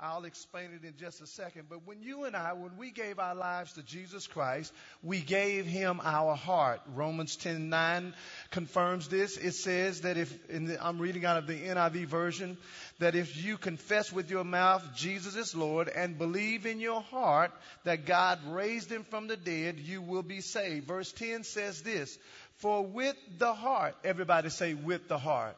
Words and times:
I'll 0.00 0.24
explain 0.24 0.70
it 0.72 0.84
in 0.84 0.96
just 0.98 1.22
a 1.22 1.26
second. 1.26 1.66
But 1.70 1.86
when 1.86 2.02
you 2.02 2.24
and 2.24 2.34
I, 2.34 2.52
when 2.54 2.76
we 2.76 2.90
gave 2.90 3.20
our 3.20 3.34
lives 3.34 3.74
to 3.74 3.82
Jesus 3.82 4.26
Christ, 4.26 4.72
we 5.04 5.20
gave 5.20 5.66
him 5.66 6.00
our 6.02 6.34
heart. 6.34 6.80
Romans 6.94 7.36
10 7.36 7.68
9 7.68 8.12
confirms 8.50 9.06
this. 9.08 9.36
It 9.36 9.52
says 9.52 10.00
that 10.00 10.16
if, 10.16 10.48
the, 10.48 10.84
I'm 10.84 10.98
reading 10.98 11.24
out 11.24 11.36
of 11.36 11.46
the 11.46 11.54
NIV 11.54 12.06
version, 12.06 12.58
that 12.98 13.14
if 13.14 13.42
you 13.42 13.56
confess 13.56 14.12
with 14.12 14.30
your 14.30 14.42
mouth 14.42 14.84
Jesus 14.96 15.36
is 15.36 15.54
Lord 15.54 15.88
and 15.88 16.18
believe 16.18 16.66
in 16.66 16.80
your 16.80 17.00
heart 17.00 17.52
that 17.84 18.04
God 18.04 18.40
raised 18.48 18.90
him 18.90 19.04
from 19.04 19.28
the 19.28 19.36
dead, 19.36 19.78
you 19.78 20.02
will 20.02 20.24
be 20.24 20.40
saved. 20.40 20.88
Verse 20.88 21.12
10 21.12 21.44
says 21.44 21.82
this 21.82 22.18
For 22.56 22.84
with 22.84 23.16
the 23.38 23.54
heart, 23.54 23.94
everybody 24.02 24.48
say, 24.48 24.74
with 24.74 25.06
the 25.06 25.18
heart. 25.18 25.56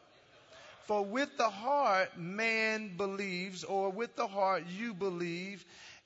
For 0.87 1.03
with 1.03 1.37
the 1.37 1.49
heart 1.49 2.17
man 2.17 2.95
believes, 2.95 3.63
or 3.63 3.89
with 3.89 4.15
the 4.15 4.27
heart 4.27 4.63
you 4.77 4.93
believe 4.93 5.63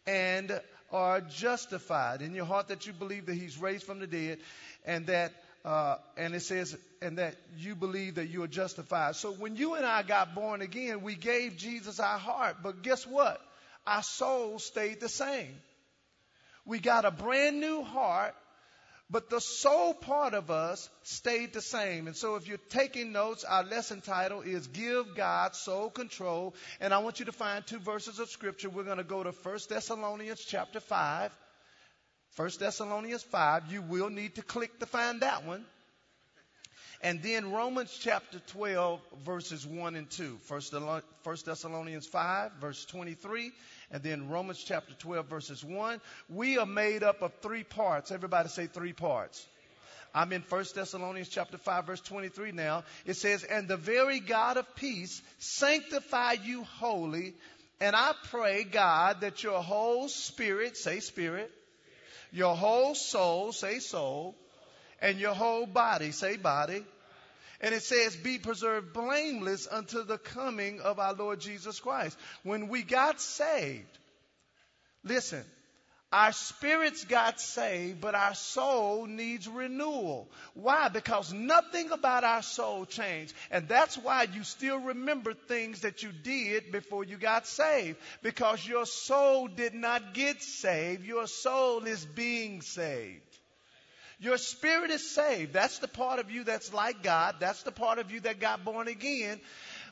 and 0.08 0.60
are 0.92 1.22
justified. 1.22 2.22
In 2.22 2.34
your 2.34 2.46
heart 2.46 2.68
that 2.70 2.88
you 2.88 2.94
believe 2.94 3.28
that 3.28 3.36
he's 3.36 3.58
raised 3.58 3.84
from 3.84 4.00
the 4.00 4.08
dead, 4.08 4.40
and 4.86 5.08
that 5.08 5.32
uh, 5.64 5.98
and 6.18 6.34
it 6.34 6.42
says, 6.42 6.76
and 7.02 7.20
that 7.20 7.36
you 7.58 7.76
believe 7.76 8.16
that 8.16 8.30
you 8.30 8.42
are 8.42 8.48
justified. 8.48 9.16
So 9.16 9.32
when 9.32 9.56
you 9.56 9.76
and 9.76 9.86
I 9.86 10.02
got 10.02 10.34
born 10.34 10.62
again, 10.62 11.02
we 11.02 11.14
gave 11.14 11.56
Jesus 11.56 12.00
our 12.00 12.18
heart. 12.18 12.58
But 12.64 12.82
guess 12.82 13.06
what? 13.06 13.40
Our 13.86 14.02
soul 14.02 14.58
stayed 14.58 15.00
the 15.00 15.10
same. 15.10 15.54
We 16.66 16.80
got 16.80 17.06
a 17.06 17.12
brand 17.12 17.60
new 17.60 17.84
heart 17.84 18.34
but 19.12 19.30
the 19.30 19.42
soul 19.42 19.94
part 19.94 20.34
of 20.34 20.50
us 20.50 20.90
stayed 21.04 21.52
the 21.52 21.62
same. 21.62 22.08
And 22.08 22.16
so 22.16 22.36
if 22.36 22.48
you're 22.48 22.58
taking 22.70 23.12
notes, 23.12 23.44
our 23.44 23.64
lesson 23.64 24.00
title 24.00 24.40
is 24.40 24.68
Give 24.68 25.16
God 25.16 25.54
Soul 25.54 25.90
Control. 25.90 26.56
And 26.80 26.94
I 26.94 27.00
want 27.00 27.20
you 27.20 27.26
to 27.26 27.34
find 27.34 27.68
two 27.68 27.80
verses 27.80 28.20
of 28.20 28.30
scripture. 28.30 28.70
We're 28.70 28.86
going 28.86 28.98
to 28.98 29.04
go 29.04 29.22
to 29.22 29.32
1 29.32 29.60
Thessalonians 29.68 30.46
chapter 30.48 30.80
5. 30.80 31.32
1 32.38 32.50
Thessalonians 32.58 33.24
5. 33.24 33.70
You 33.70 33.82
will 33.82 34.10
need 34.10 34.36
to 34.36 34.44
click 34.44 34.80
to 34.80 34.86
find 34.86 35.20
that 35.22 35.46
one. 35.46 35.66
And 37.04 37.22
then 37.24 37.52
Romans 37.52 37.98
chapter 38.00 38.40
12, 38.48 39.02
verses 39.26 39.66
1 39.66 39.96
and 39.96 40.10
2. 40.10 40.38
1 40.48 41.38
Thessalonians 41.46 42.06
5, 42.06 42.52
verse 42.60 42.86
23 42.86 43.52
and 43.92 44.02
then 44.02 44.30
Romans 44.30 44.64
chapter 44.64 44.94
12, 44.94 45.26
verses 45.28 45.64
1. 45.64 46.02
We 46.30 46.58
are 46.58 46.66
made 46.66 47.04
up 47.04 47.22
of 47.22 47.34
three 47.42 47.64
parts. 47.64 48.12
Everybody 48.12 48.50
say 48.50 48.68
three 48.68 48.94
parts. 48.94 49.46
I'm 50.14 50.34
in 50.34 50.44
1 50.48 50.66
Thessalonians 50.76 51.30
chapter 51.30 51.58
5 51.58 51.86
verse 51.86 52.02
23 52.02 52.52
now. 52.52 52.84
It 53.06 53.16
says, 53.16 53.44
And 53.44 53.68
the 53.68 53.78
very 53.78 54.20
God 54.20 54.58
of 54.58 54.76
peace 54.76 55.22
sanctify 55.40 56.34
you 56.44 56.64
wholly. 56.64 57.34
And 57.80 57.96
I 57.96 58.14
pray, 58.30 58.64
God, 58.64 59.22
that 59.22 59.44
your 59.44 59.62
whole 59.62 60.08
spirit, 60.08 60.78
say 60.78 61.00
spirit, 61.00 61.52
your 62.32 62.56
whole 62.56 62.94
soul, 62.94 63.52
say 63.52 63.80
soul, 63.80 64.36
and 65.02 65.20
your 65.20 65.34
whole 65.34 65.66
body, 65.66 66.12
say 66.12 66.38
body. 66.38 66.84
And 67.60 67.76
it 67.76 67.84
says, 67.84 68.16
be 68.16 68.40
preserved 68.40 68.92
blameless 68.92 69.68
until 69.72 70.04
the 70.04 70.18
coming 70.18 70.82
of 70.82 71.00
our 71.00 71.14
Lord 71.14 71.40
Jesus 71.40 71.80
Christ. 71.80 72.18
When 72.44 72.70
we 72.70 72.82
got 72.82 73.22
saved, 73.22 73.98
listen, 75.04 75.44
our 76.12 76.34
spirits 76.34 77.06
got 77.06 77.40
saved, 77.40 78.02
but 78.02 78.16
our 78.16 78.34
soul 78.34 79.06
needs 79.06 79.48
renewal. 79.48 80.28
Why? 80.56 80.90
Because 80.90 81.32
nothing 81.32 81.92
about 81.92 82.26
our 82.26 82.42
soul 82.42 82.86
changed. 82.86 83.34
And 83.50 83.68
that's 83.68 83.96
why 83.98 84.24
you 84.34 84.44
still 84.44 84.80
remember 84.80 85.34
things 85.34 85.82
that 85.82 86.04
you 86.04 86.12
did 86.12 86.72
before 86.72 87.06
you 87.06 87.16
got 87.16 87.48
saved. 87.48 87.98
Because 88.24 88.68
your 88.68 88.86
soul 88.86 89.48
did 89.48 89.74
not 89.74 90.14
get 90.14 90.42
saved. 90.42 91.06
Your 91.06 91.28
soul 91.28 91.86
is 91.86 92.04
being 92.04 92.62
saved. 92.62 93.31
Your 94.22 94.38
spirit 94.38 94.92
is 94.92 95.10
saved. 95.10 95.52
That's 95.52 95.80
the 95.80 95.88
part 95.88 96.20
of 96.20 96.30
you 96.30 96.44
that's 96.44 96.72
like 96.72 97.02
God. 97.02 97.36
That's 97.40 97.64
the 97.64 97.72
part 97.72 97.98
of 97.98 98.12
you 98.12 98.20
that 98.22 98.40
got 98.40 98.64
born 98.64 98.88
again. 98.88 99.42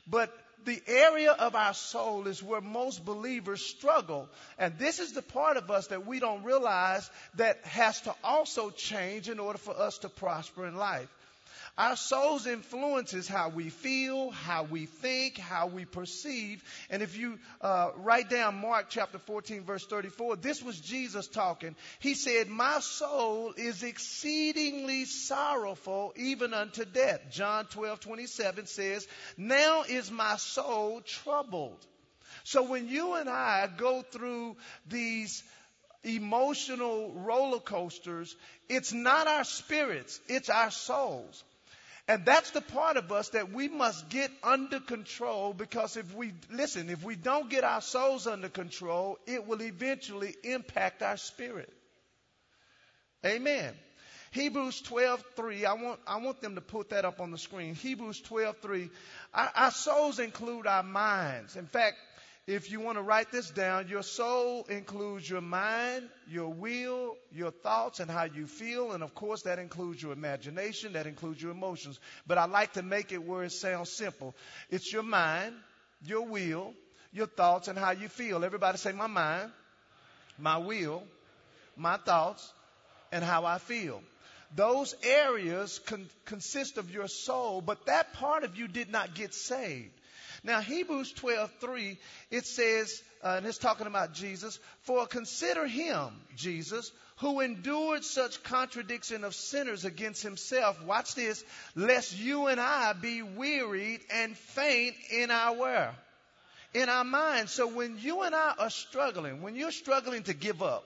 But 0.07 0.31
the 0.65 0.79
area 0.87 1.31
of 1.31 1.55
our 1.55 1.73
soul 1.73 2.27
is 2.27 2.43
where 2.43 2.61
most 2.61 3.03
believers 3.03 3.65
struggle. 3.65 4.29
And 4.59 4.77
this 4.77 4.99
is 4.99 5.13
the 5.13 5.23
part 5.23 5.57
of 5.57 5.71
us 5.71 5.87
that 5.87 6.05
we 6.05 6.19
don't 6.19 6.43
realize 6.43 7.09
that 7.35 7.65
has 7.65 8.01
to 8.01 8.13
also 8.23 8.69
change 8.69 9.29
in 9.29 9.39
order 9.39 9.57
for 9.57 9.75
us 9.75 9.97
to 9.99 10.09
prosper 10.09 10.67
in 10.67 10.75
life. 10.75 11.09
Our 11.79 11.95
soul's 11.95 12.45
influences 12.45 13.25
how 13.25 13.47
we 13.47 13.69
feel, 13.69 14.31
how 14.31 14.63
we 14.63 14.85
think, 14.85 15.37
how 15.37 15.67
we 15.67 15.85
perceive. 15.85 16.61
And 16.89 17.01
if 17.01 17.17
you 17.17 17.39
uh, 17.61 17.91
write 17.95 18.29
down 18.29 18.59
Mark 18.59 18.87
chapter 18.89 19.17
14, 19.17 19.63
verse 19.63 19.85
34, 19.85 20.35
this 20.35 20.61
was 20.61 20.77
Jesus 20.77 21.29
talking. 21.29 21.77
He 21.99 22.15
said, 22.15 22.49
My 22.49 22.81
soul 22.81 23.53
is 23.55 23.81
exceedingly 23.83 25.05
sorrowful, 25.05 26.11
even 26.17 26.53
unto 26.53 26.83
death. 26.83 27.21
John 27.31 27.63
12, 27.67 28.01
27 28.01 28.65
says, 28.65 29.07
Now 29.37 29.83
is 29.83 30.11
my 30.11 30.35
soul 30.35 30.99
troubled. 30.99 31.79
So 32.43 32.63
when 32.63 32.89
you 32.89 33.13
and 33.13 33.29
I 33.29 33.69
go 33.77 34.01
through 34.01 34.57
these 34.85 35.45
emotional 36.03 37.13
roller 37.13 37.59
coasters, 37.59 38.35
it's 38.67 38.91
not 38.91 39.27
our 39.27 39.45
spirits, 39.45 40.19
it's 40.27 40.49
our 40.49 40.71
souls. 40.71 41.41
And 42.09 42.25
that's 42.25 42.49
the 42.49 42.61
part 42.61 42.97
of 42.97 43.11
us 43.11 43.29
that 43.29 43.53
we 43.53 43.67
must 43.67 44.09
get 44.09 44.31
under 44.43 44.79
control 44.79 45.53
because 45.53 45.95
if 45.95 46.11
we, 46.15 46.33
listen, 46.51 46.89
if 46.89 47.03
we 47.03 47.15
don't 47.15 47.51
get 47.51 47.63
our 47.63 47.81
souls 47.81 48.25
under 48.25 48.49
control, 48.49 49.19
it 49.27 49.45
will 49.45 49.61
eventually 49.61 50.35
impact 50.43 51.03
our 51.03 51.17
spirit. 51.17 51.71
Amen. 53.23 53.75
Hebrews 54.31 54.81
12:3. 54.83 55.65
I 55.65 55.73
want 55.73 55.99
I 56.07 56.17
want 56.17 56.41
them 56.41 56.55
to 56.55 56.61
put 56.61 56.89
that 56.89 57.05
up 57.05 57.19
on 57.19 57.29
the 57.29 57.37
screen. 57.37 57.75
Hebrews 57.75 58.21
12:3. 58.21 58.89
Our, 59.33 59.51
our 59.55 59.71
souls 59.71 60.17
include 60.17 60.65
our 60.65 60.83
minds. 60.83 61.55
In 61.55 61.67
fact, 61.67 61.97
if 62.49 62.71
you 62.71 62.79
want 62.79 62.97
to 62.97 63.03
write 63.03 63.31
this 63.31 63.51
down, 63.51 63.89
your 63.89 64.01
soul 64.01 64.65
includes 64.69 65.29
your 65.29 65.39
mind, 65.39 66.09
your 66.27 66.49
will, 66.49 67.15
your 67.31 67.51
thoughts, 67.51 67.99
and 67.99 68.09
how 68.09 68.23
you 68.23 68.47
feel. 68.47 68.93
And 68.93 69.03
of 69.03 69.13
course, 69.13 69.43
that 69.43 69.59
includes 69.59 70.01
your 70.01 70.13
imagination, 70.13 70.93
that 70.93 71.05
includes 71.05 71.39
your 71.39 71.51
emotions. 71.51 71.99
But 72.25 72.39
I 72.39 72.45
like 72.45 72.73
to 72.73 72.81
make 72.81 73.11
it 73.11 73.21
where 73.21 73.43
it 73.43 73.51
sounds 73.51 73.91
simple. 73.91 74.35
It's 74.71 74.91
your 74.91 75.03
mind, 75.03 75.53
your 76.03 76.25
will, 76.25 76.73
your 77.13 77.27
thoughts, 77.27 77.67
and 77.67 77.77
how 77.77 77.91
you 77.91 78.07
feel. 78.07 78.43
Everybody 78.43 78.79
say, 78.79 78.93
My 78.93 79.05
mind, 79.05 79.51
my 80.39 80.57
will, 80.57 81.03
my 81.77 81.97
thoughts, 81.97 82.51
and 83.11 83.23
how 83.23 83.45
I 83.45 83.59
feel. 83.59 84.01
Those 84.55 84.95
areas 85.03 85.79
con- 85.85 86.09
consist 86.25 86.77
of 86.77 86.91
your 86.91 87.07
soul, 87.07 87.61
but 87.61 87.85
that 87.85 88.13
part 88.13 88.43
of 88.43 88.57
you 88.57 88.67
did 88.67 88.91
not 88.91 89.13
get 89.13 89.33
saved. 89.33 89.91
Now, 90.43 90.61
Hebrews 90.61 91.11
12, 91.13 91.51
3, 91.59 91.97
it 92.31 92.45
says, 92.45 93.03
uh, 93.23 93.35
and 93.37 93.45
it's 93.45 93.57
talking 93.57 93.87
about 93.87 94.13
Jesus, 94.13 94.59
for 94.83 95.05
consider 95.05 95.67
him, 95.67 96.09
Jesus, 96.35 96.91
who 97.17 97.41
endured 97.41 98.05
such 98.05 98.41
contradiction 98.43 99.23
of 99.23 99.35
sinners 99.35 99.83
against 99.83 100.23
himself. 100.23 100.81
Watch 100.83 101.15
this, 101.15 101.43
lest 101.75 102.17
you 102.17 102.47
and 102.47 102.59
I 102.59 102.93
be 102.93 103.21
wearied 103.21 103.99
and 104.13 104.37
faint 104.37 104.95
in 105.11 105.29
our 105.29 105.55
where? 105.55 105.95
In 106.73 106.87
our 106.87 107.03
minds. 107.03 107.51
So 107.51 107.67
when 107.67 107.97
you 107.99 108.21
and 108.21 108.33
I 108.33 108.53
are 108.57 108.69
struggling, 108.69 109.41
when 109.41 109.55
you're 109.55 109.71
struggling 109.71 110.23
to 110.23 110.33
give 110.33 110.63
up, 110.63 110.85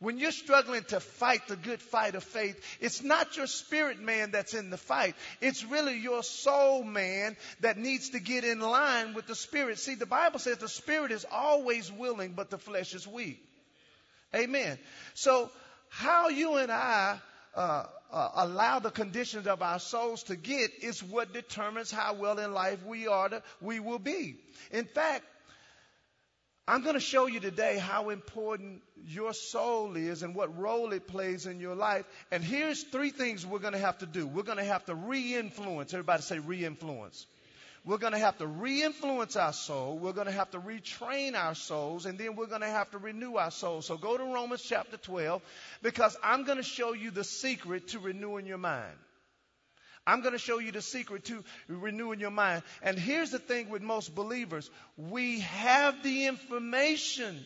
when 0.00 0.18
you're 0.18 0.32
struggling 0.32 0.84
to 0.84 1.00
fight 1.00 1.46
the 1.48 1.56
good 1.56 1.80
fight 1.80 2.14
of 2.14 2.24
faith, 2.24 2.60
it's 2.80 3.02
not 3.02 3.36
your 3.36 3.46
spirit 3.46 4.00
man 4.00 4.32
that's 4.32 4.54
in 4.54 4.70
the 4.70 4.76
fight. 4.76 5.14
It's 5.40 5.64
really 5.64 5.98
your 5.98 6.22
soul 6.22 6.82
man 6.82 7.36
that 7.60 7.78
needs 7.78 8.10
to 8.10 8.20
get 8.20 8.44
in 8.44 8.60
line 8.60 9.14
with 9.14 9.26
the 9.26 9.34
spirit. 9.34 9.78
See, 9.78 9.94
the 9.94 10.06
Bible 10.06 10.38
says 10.38 10.58
the 10.58 10.68
spirit 10.68 11.12
is 11.12 11.24
always 11.30 11.90
willing, 11.90 12.32
but 12.32 12.50
the 12.50 12.58
flesh 12.58 12.94
is 12.94 13.06
weak. 13.06 13.42
Amen. 14.34 14.78
So, 15.14 15.50
how 15.88 16.28
you 16.28 16.56
and 16.56 16.72
I 16.72 17.20
uh, 17.54 17.84
uh, 18.12 18.28
allow 18.34 18.80
the 18.80 18.90
conditions 18.90 19.46
of 19.46 19.62
our 19.62 19.78
souls 19.78 20.24
to 20.24 20.36
get 20.36 20.72
is 20.82 21.02
what 21.02 21.32
determines 21.32 21.90
how 21.90 22.14
well 22.14 22.38
in 22.40 22.52
life 22.52 22.84
we 22.84 23.06
are 23.06 23.28
to, 23.28 23.42
we 23.60 23.78
will 23.78 24.00
be. 24.00 24.36
In 24.72 24.86
fact, 24.86 25.24
I'm 26.66 26.82
going 26.82 26.94
to 26.94 27.00
show 27.00 27.26
you 27.26 27.40
today 27.40 27.76
how 27.76 28.08
important 28.08 28.80
your 29.06 29.34
soul 29.34 29.96
is 29.96 30.22
and 30.22 30.34
what 30.34 30.58
role 30.58 30.92
it 30.94 31.06
plays 31.06 31.44
in 31.44 31.60
your 31.60 31.74
life. 31.74 32.06
And 32.30 32.42
here's 32.42 32.82
three 32.84 33.10
things 33.10 33.44
we're 33.44 33.58
going 33.58 33.74
to 33.74 33.78
have 33.78 33.98
to 33.98 34.06
do. 34.06 34.26
We're 34.26 34.44
going 34.44 34.56
to 34.58 34.64
have 34.64 34.86
to 34.86 34.94
re-influence. 34.94 35.92
Everybody 35.92 36.22
say 36.22 36.38
re-influence. 36.38 37.26
We're 37.84 37.98
going 37.98 38.14
to 38.14 38.18
have 38.18 38.38
to 38.38 38.46
re-influence 38.46 39.36
our 39.36 39.52
soul. 39.52 39.98
We're 39.98 40.14
going 40.14 40.26
to 40.26 40.32
have 40.32 40.50
to 40.52 40.58
retrain 40.58 41.34
our 41.34 41.54
souls 41.54 42.06
and 42.06 42.18
then 42.18 42.34
we're 42.34 42.46
going 42.46 42.62
to 42.62 42.66
have 42.66 42.90
to 42.92 42.98
renew 42.98 43.34
our 43.34 43.50
souls. 43.50 43.84
So 43.84 43.98
go 43.98 44.16
to 44.16 44.24
Romans 44.24 44.62
chapter 44.62 44.96
12 44.96 45.42
because 45.82 46.16
I'm 46.24 46.44
going 46.44 46.56
to 46.56 46.64
show 46.64 46.94
you 46.94 47.10
the 47.10 47.24
secret 47.24 47.88
to 47.88 47.98
renewing 47.98 48.46
your 48.46 48.56
mind. 48.56 48.96
I'm 50.06 50.20
going 50.20 50.32
to 50.32 50.38
show 50.38 50.58
you 50.58 50.70
the 50.72 50.82
secret 50.82 51.24
to 51.26 51.42
renewing 51.68 52.20
your 52.20 52.30
mind. 52.30 52.62
And 52.82 52.98
here's 52.98 53.30
the 53.30 53.38
thing 53.38 53.70
with 53.70 53.82
most 53.82 54.14
believers 54.14 54.70
we 54.96 55.40
have 55.40 56.02
the 56.02 56.26
information 56.26 57.44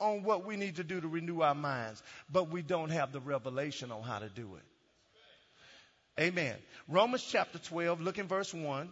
on 0.00 0.22
what 0.22 0.46
we 0.46 0.56
need 0.56 0.76
to 0.76 0.84
do 0.84 1.00
to 1.00 1.08
renew 1.08 1.40
our 1.40 1.54
minds, 1.54 2.02
but 2.30 2.50
we 2.50 2.62
don't 2.62 2.90
have 2.90 3.12
the 3.12 3.20
revelation 3.20 3.90
on 3.90 4.02
how 4.02 4.18
to 4.18 4.28
do 4.28 4.54
it. 4.56 6.22
Amen. 6.22 6.56
Romans 6.88 7.24
chapter 7.28 7.58
12, 7.58 8.00
look 8.00 8.18
in 8.18 8.26
verse 8.26 8.52
1. 8.52 8.88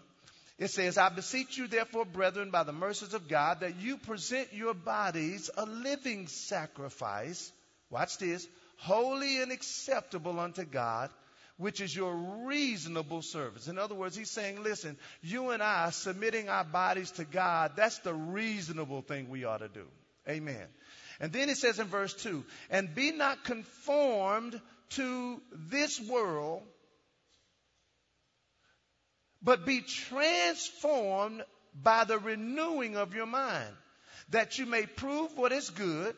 It 0.59 0.71
says, 0.71 0.97
I 0.97 1.11
beseech 1.11 1.59
you, 1.59 1.67
therefore, 1.67 2.07
brethren, 2.07 2.51
by 2.51 2.63
the 2.63 2.73
mercies 2.73 3.15
of 3.15 3.29
God, 3.29 3.61
that 3.61 3.77
you 3.77 3.99
present 3.99 4.55
your 4.55 4.75
bodies 4.75 5.51
a 5.57 5.67
living 5.67 6.29
sacrifice. 6.29 7.53
Watch 7.91 8.19
this. 8.19 8.47
Holy 8.79 9.43
and 9.43 9.53
acceptable 9.53 10.39
unto 10.41 10.65
God, 10.65 11.11
which 11.59 11.81
is 11.81 11.95
your 11.95 12.15
reasonable 12.45 13.23
service. 13.23 13.69
In 13.69 13.79
other 13.79 13.95
words, 13.95 14.17
he's 14.17 14.31
saying, 14.31 14.63
listen, 14.63 14.97
you 15.23 15.51
and 15.51 15.63
I 15.63 15.91
submitting 15.91 16.49
our 16.49 16.65
bodies 16.65 17.11
to 17.13 17.25
God, 17.25 17.73
that's 17.77 17.99
the 18.01 18.15
reasonable 18.15 19.03
thing 19.03 19.29
we 19.31 19.45
ought 19.45 19.59
to 19.59 19.69
do. 19.69 19.87
Amen. 20.29 20.67
And 21.19 21.33
then 21.33 21.49
it 21.49 21.57
says 21.57 21.79
in 21.79 21.87
verse 21.87 22.13
2, 22.15 22.45
and 22.71 22.95
be 22.95 23.13
not 23.13 23.45
conformed 23.45 24.61
to 24.91 25.41
this 25.71 25.99
world, 26.01 26.63
but 29.43 29.65
be 29.65 29.81
transformed 29.81 31.43
by 31.83 32.05
the 32.05 32.19
renewing 32.19 32.97
of 32.97 33.15
your 33.15 33.27
mind, 33.27 33.73
that 34.31 34.59
you 34.59 34.67
may 34.67 34.85
prove 34.85 35.37
what 35.37 35.53
is 35.53 35.71
good, 35.71 36.15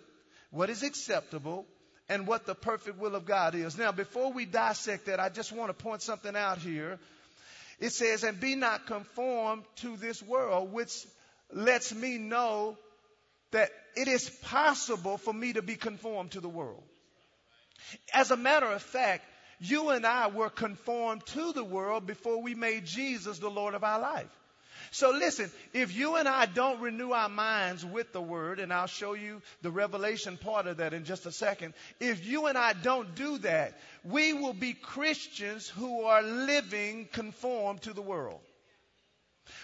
what 0.50 0.70
is 0.70 0.82
acceptable, 0.82 1.66
and 2.08 2.26
what 2.26 2.46
the 2.46 2.54
perfect 2.54 2.98
will 2.98 3.14
of 3.14 3.26
God 3.26 3.54
is. 3.54 3.76
Now, 3.76 3.92
before 3.92 4.32
we 4.32 4.44
dissect 4.44 5.06
that, 5.06 5.20
I 5.20 5.28
just 5.28 5.52
want 5.52 5.76
to 5.76 5.84
point 5.84 6.02
something 6.02 6.34
out 6.34 6.58
here. 6.58 6.98
It 7.80 7.92
says, 7.92 8.24
and 8.24 8.40
be 8.40 8.54
not 8.54 8.86
conformed 8.86 9.64
to 9.76 9.96
this 9.96 10.22
world, 10.22 10.72
which 10.72 11.06
lets 11.52 11.94
me 11.94 12.18
know 12.18 12.76
that 13.50 13.70
it 13.94 14.08
is 14.08 14.28
possible 14.28 15.18
for 15.18 15.32
me 15.32 15.52
to 15.52 15.62
be 15.62 15.76
conformed 15.76 16.32
to 16.32 16.40
the 16.40 16.48
world. 16.48 16.82
As 18.12 18.30
a 18.30 18.36
matter 18.36 18.66
of 18.66 18.82
fact, 18.82 19.24
you 19.60 19.90
and 19.90 20.06
I 20.06 20.28
were 20.28 20.50
conformed 20.50 21.24
to 21.26 21.52
the 21.52 21.64
world 21.64 22.06
before 22.06 22.42
we 22.42 22.54
made 22.54 22.84
Jesus 22.84 23.38
the 23.38 23.48
Lord 23.48 23.74
of 23.74 23.84
our 23.84 24.00
life. 24.00 24.30
So 24.90 25.10
listen, 25.10 25.50
if 25.72 25.94
you 25.94 26.16
and 26.16 26.28
I 26.28 26.46
don't 26.46 26.80
renew 26.80 27.12
our 27.12 27.28
minds 27.28 27.84
with 27.84 28.12
the 28.12 28.20
word, 28.20 28.58
and 28.60 28.72
I'll 28.72 28.86
show 28.86 29.14
you 29.14 29.42
the 29.62 29.70
revelation 29.70 30.36
part 30.36 30.66
of 30.66 30.78
that 30.78 30.94
in 30.94 31.04
just 31.04 31.26
a 31.26 31.32
second. 31.32 31.74
If 32.00 32.26
you 32.26 32.46
and 32.46 32.56
I 32.56 32.72
don't 32.72 33.14
do 33.14 33.38
that, 33.38 33.78
we 34.04 34.32
will 34.32 34.54
be 34.54 34.72
Christians 34.72 35.68
who 35.68 36.04
are 36.04 36.22
living 36.22 37.08
conformed 37.12 37.82
to 37.82 37.92
the 37.92 38.02
world. 38.02 38.40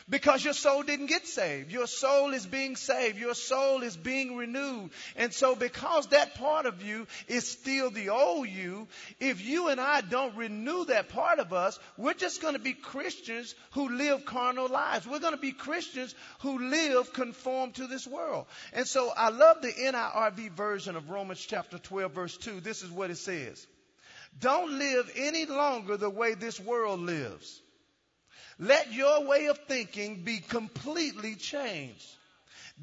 Because 0.08 0.44
your 0.44 0.54
soul 0.54 0.82
didn't 0.82 1.06
get 1.06 1.26
saved. 1.26 1.72
Your 1.72 1.86
soul 1.86 2.34
is 2.34 2.46
being 2.46 2.76
saved. 2.76 3.18
Your 3.18 3.34
soul 3.34 3.82
is 3.82 3.96
being 3.96 4.36
renewed. 4.36 4.90
And 5.16 5.32
so 5.32 5.54
because 5.54 6.08
that 6.08 6.34
part 6.34 6.66
of 6.66 6.82
you 6.82 7.06
is 7.28 7.48
still 7.48 7.90
the 7.90 8.10
old 8.10 8.48
you, 8.48 8.86
if 9.20 9.44
you 9.44 9.68
and 9.68 9.80
I 9.80 10.00
don't 10.00 10.36
renew 10.36 10.84
that 10.86 11.08
part 11.08 11.38
of 11.38 11.52
us, 11.52 11.78
we're 11.96 12.14
just 12.14 12.42
going 12.42 12.54
to 12.54 12.60
be 12.60 12.74
Christians 12.74 13.54
who 13.72 13.88
live 13.88 14.24
carnal 14.24 14.68
lives. 14.68 15.06
We're 15.06 15.20
going 15.20 15.34
to 15.34 15.40
be 15.40 15.52
Christians 15.52 16.14
who 16.40 16.70
live 16.70 17.12
conformed 17.12 17.74
to 17.76 17.86
this 17.86 18.06
world. 18.06 18.46
And 18.72 18.86
so 18.86 19.10
I 19.16 19.30
love 19.30 19.62
the 19.62 19.72
NIRV 19.72 20.50
version 20.52 20.96
of 20.96 21.10
Romans 21.10 21.44
chapter 21.44 21.78
12 21.78 22.12
verse 22.12 22.36
2. 22.36 22.60
This 22.60 22.82
is 22.82 22.90
what 22.90 23.10
it 23.10 23.18
says. 23.18 23.66
Don't 24.40 24.78
live 24.78 25.10
any 25.16 25.46
longer 25.46 25.96
the 25.96 26.10
way 26.10 26.34
this 26.34 26.58
world 26.58 27.00
lives. 27.00 27.60
Let 28.58 28.92
your 28.92 29.24
way 29.24 29.46
of 29.46 29.58
thinking 29.66 30.22
be 30.22 30.38
completely 30.38 31.34
changed. 31.34 32.06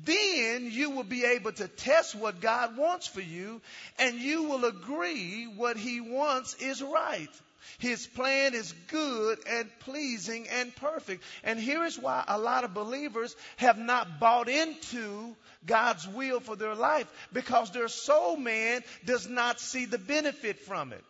Then 0.03 0.71
you 0.71 0.91
will 0.91 1.03
be 1.03 1.25
able 1.25 1.51
to 1.53 1.67
test 1.67 2.15
what 2.15 2.39
God 2.39 2.77
wants 2.77 3.07
for 3.07 3.21
you 3.21 3.61
and 3.99 4.15
you 4.15 4.43
will 4.43 4.65
agree 4.65 5.45
what 5.45 5.77
he 5.77 5.99
wants 5.99 6.55
is 6.55 6.81
right. 6.81 7.29
His 7.77 8.07
plan 8.07 8.53
is 8.53 8.73
good 8.87 9.39
and 9.47 9.69
pleasing 9.79 10.47
and 10.49 10.75
perfect. 10.75 11.23
And 11.43 11.59
here 11.59 11.83
is 11.83 11.99
why 11.99 12.23
a 12.27 12.39
lot 12.39 12.63
of 12.63 12.73
believers 12.73 13.35
have 13.57 13.77
not 13.77 14.19
bought 14.19 14.49
into 14.49 15.35
God's 15.65 16.07
will 16.07 16.39
for 16.39 16.55
their 16.55 16.75
life 16.75 17.07
because 17.33 17.71
their 17.71 17.87
soul 17.87 18.37
man 18.37 18.83
does 19.05 19.27
not 19.27 19.59
see 19.59 19.85
the 19.85 19.97
benefit 19.97 20.59
from 20.59 20.93
it. 20.93 21.03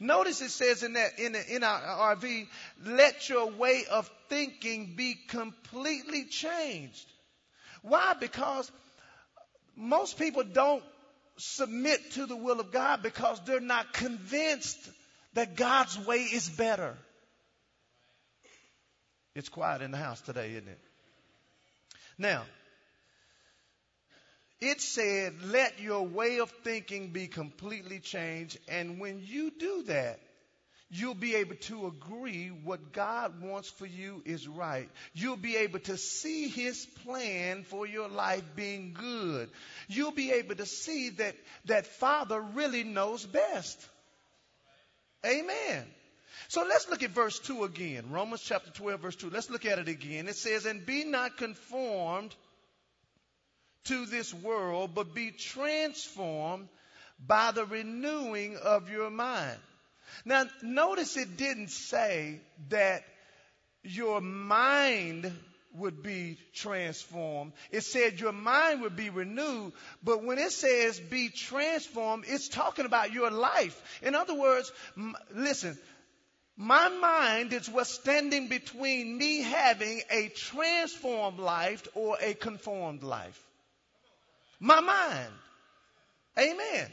Notice 0.00 0.40
it 0.42 0.50
says 0.50 0.82
in 0.82 0.92
that 0.92 1.18
in, 1.18 1.32
the, 1.32 1.54
in 1.56 1.64
our 1.64 2.16
RV, 2.16 2.46
let 2.84 3.28
your 3.28 3.50
way 3.50 3.84
of 3.90 4.08
thinking 4.28 4.94
be 4.96 5.16
completely 5.28 6.26
changed. 6.26 7.06
Why? 7.82 8.14
Because 8.18 8.70
most 9.76 10.18
people 10.18 10.44
don't 10.44 10.84
submit 11.36 12.12
to 12.12 12.26
the 12.26 12.36
will 12.36 12.60
of 12.60 12.70
God 12.70 13.02
because 13.02 13.40
they're 13.44 13.60
not 13.60 13.92
convinced 13.92 14.78
that 15.34 15.56
God's 15.56 15.98
way 16.06 16.18
is 16.18 16.48
better. 16.48 16.96
It's 19.34 19.48
quiet 19.48 19.82
in 19.82 19.90
the 19.90 19.98
house 19.98 20.20
today, 20.20 20.50
isn't 20.50 20.68
it? 20.68 20.80
Now, 22.18 22.42
it 24.60 24.80
said, 24.80 25.34
let 25.44 25.80
your 25.80 26.02
way 26.02 26.40
of 26.40 26.50
thinking 26.50 27.08
be 27.08 27.28
completely 27.28 28.00
changed. 28.00 28.58
And 28.68 28.98
when 28.98 29.22
you 29.24 29.52
do 29.52 29.84
that, 29.84 30.18
you'll 30.90 31.14
be 31.14 31.36
able 31.36 31.54
to 31.56 31.86
agree 31.86 32.48
what 32.48 32.92
God 32.92 33.40
wants 33.40 33.70
for 33.70 33.86
you 33.86 34.22
is 34.24 34.48
right. 34.48 34.88
You'll 35.14 35.36
be 35.36 35.56
able 35.56 35.78
to 35.80 35.96
see 35.96 36.48
His 36.48 36.86
plan 37.04 37.62
for 37.62 37.86
your 37.86 38.08
life 38.08 38.42
being 38.56 38.94
good. 38.94 39.48
You'll 39.86 40.12
be 40.12 40.32
able 40.32 40.56
to 40.56 40.66
see 40.66 41.10
that 41.10 41.36
that 41.66 41.86
Father 41.86 42.40
really 42.40 42.82
knows 42.82 43.24
best. 43.24 43.86
Amen. 45.24 45.84
So 46.48 46.64
let's 46.66 46.88
look 46.88 47.02
at 47.02 47.10
verse 47.10 47.38
2 47.40 47.64
again. 47.64 48.10
Romans 48.10 48.42
chapter 48.42 48.70
12 48.70 49.00
verse 49.00 49.16
2. 49.16 49.30
Let's 49.30 49.50
look 49.50 49.66
at 49.66 49.78
it 49.78 49.88
again. 49.88 50.26
It 50.26 50.36
says, 50.36 50.64
and 50.64 50.84
be 50.84 51.04
not 51.04 51.36
conformed 51.36 52.34
to 53.84 54.06
this 54.06 54.32
world, 54.34 54.90
but 54.94 55.14
be 55.14 55.30
transformed 55.30 56.68
by 57.26 57.52
the 57.52 57.64
renewing 57.64 58.56
of 58.56 58.90
your 58.90 59.10
mind. 59.10 59.58
Now, 60.24 60.44
notice 60.62 61.16
it 61.16 61.36
didn't 61.36 61.70
say 61.70 62.40
that 62.70 63.04
your 63.82 64.20
mind 64.20 65.32
would 65.74 66.02
be 66.02 66.38
transformed. 66.54 67.52
It 67.70 67.82
said 67.82 68.20
your 68.20 68.32
mind 68.32 68.82
would 68.82 68.96
be 68.96 69.10
renewed. 69.10 69.72
But 70.02 70.24
when 70.24 70.38
it 70.38 70.52
says 70.52 70.98
be 70.98 71.28
transformed, 71.28 72.24
it's 72.26 72.48
talking 72.48 72.84
about 72.84 73.12
your 73.12 73.30
life. 73.30 74.00
In 74.02 74.14
other 74.14 74.34
words, 74.34 74.72
m- 74.96 75.16
listen, 75.34 75.78
my 76.56 76.88
mind 76.88 77.52
is 77.52 77.68
what's 77.68 77.90
standing 77.90 78.48
between 78.48 79.16
me 79.16 79.42
having 79.42 80.02
a 80.10 80.28
transformed 80.28 81.38
life 81.38 81.86
or 81.94 82.16
a 82.20 82.34
conformed 82.34 83.02
life. 83.02 83.47
My 84.60 84.80
mind. 84.80 85.32
Amen. 86.38 86.88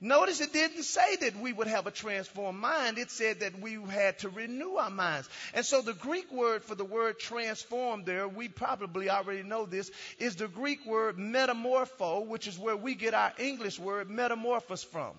Notice 0.00 0.40
it 0.40 0.52
didn't 0.52 0.84
say 0.84 1.16
that 1.16 1.36
we 1.40 1.52
would 1.52 1.66
have 1.66 1.88
a 1.88 1.90
transformed 1.90 2.60
mind. 2.60 2.98
It 2.98 3.10
said 3.10 3.40
that 3.40 3.60
we 3.60 3.74
had 3.90 4.20
to 4.20 4.28
renew 4.28 4.76
our 4.76 4.90
minds. 4.90 5.28
And 5.54 5.66
so 5.66 5.82
the 5.82 5.92
Greek 5.92 6.30
word 6.30 6.62
for 6.62 6.76
the 6.76 6.84
word 6.84 7.18
transformed 7.18 8.06
there, 8.06 8.28
we 8.28 8.46
probably 8.46 9.10
already 9.10 9.42
know 9.42 9.66
this, 9.66 9.90
is 10.20 10.36
the 10.36 10.46
Greek 10.46 10.86
word 10.86 11.16
metamorpho, 11.16 12.26
which 12.26 12.46
is 12.46 12.56
where 12.56 12.76
we 12.76 12.94
get 12.94 13.12
our 13.12 13.32
English 13.38 13.80
word 13.80 14.08
metamorphose 14.08 14.84
from. 14.84 15.14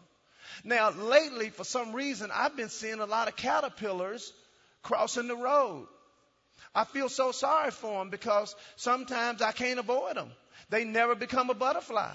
Now, 0.64 0.92
lately, 0.92 1.50
for 1.50 1.66
some 1.66 1.94
reason, 1.94 2.32
I've 2.34 2.56
been 2.56 2.70
seeing 2.70 3.00
a 3.00 3.06
lot 3.06 3.28
of 3.28 3.36
caterpillars 3.36 4.32
crossing 4.82 5.28
the 5.28 5.36
road. 5.36 5.88
I 6.74 6.86
feel 6.86 7.10
so 7.10 7.32
sorry 7.32 7.72
for 7.72 8.00
them 8.00 8.10
because 8.10 8.56
sometimes 8.78 9.42
I 9.42 9.52
can't 9.52 9.80
avoid 9.80 10.16
them. 10.16 10.32
They 10.70 10.84
never 10.84 11.16
become 11.16 11.50
a 11.50 11.54
butterfly. 11.54 12.12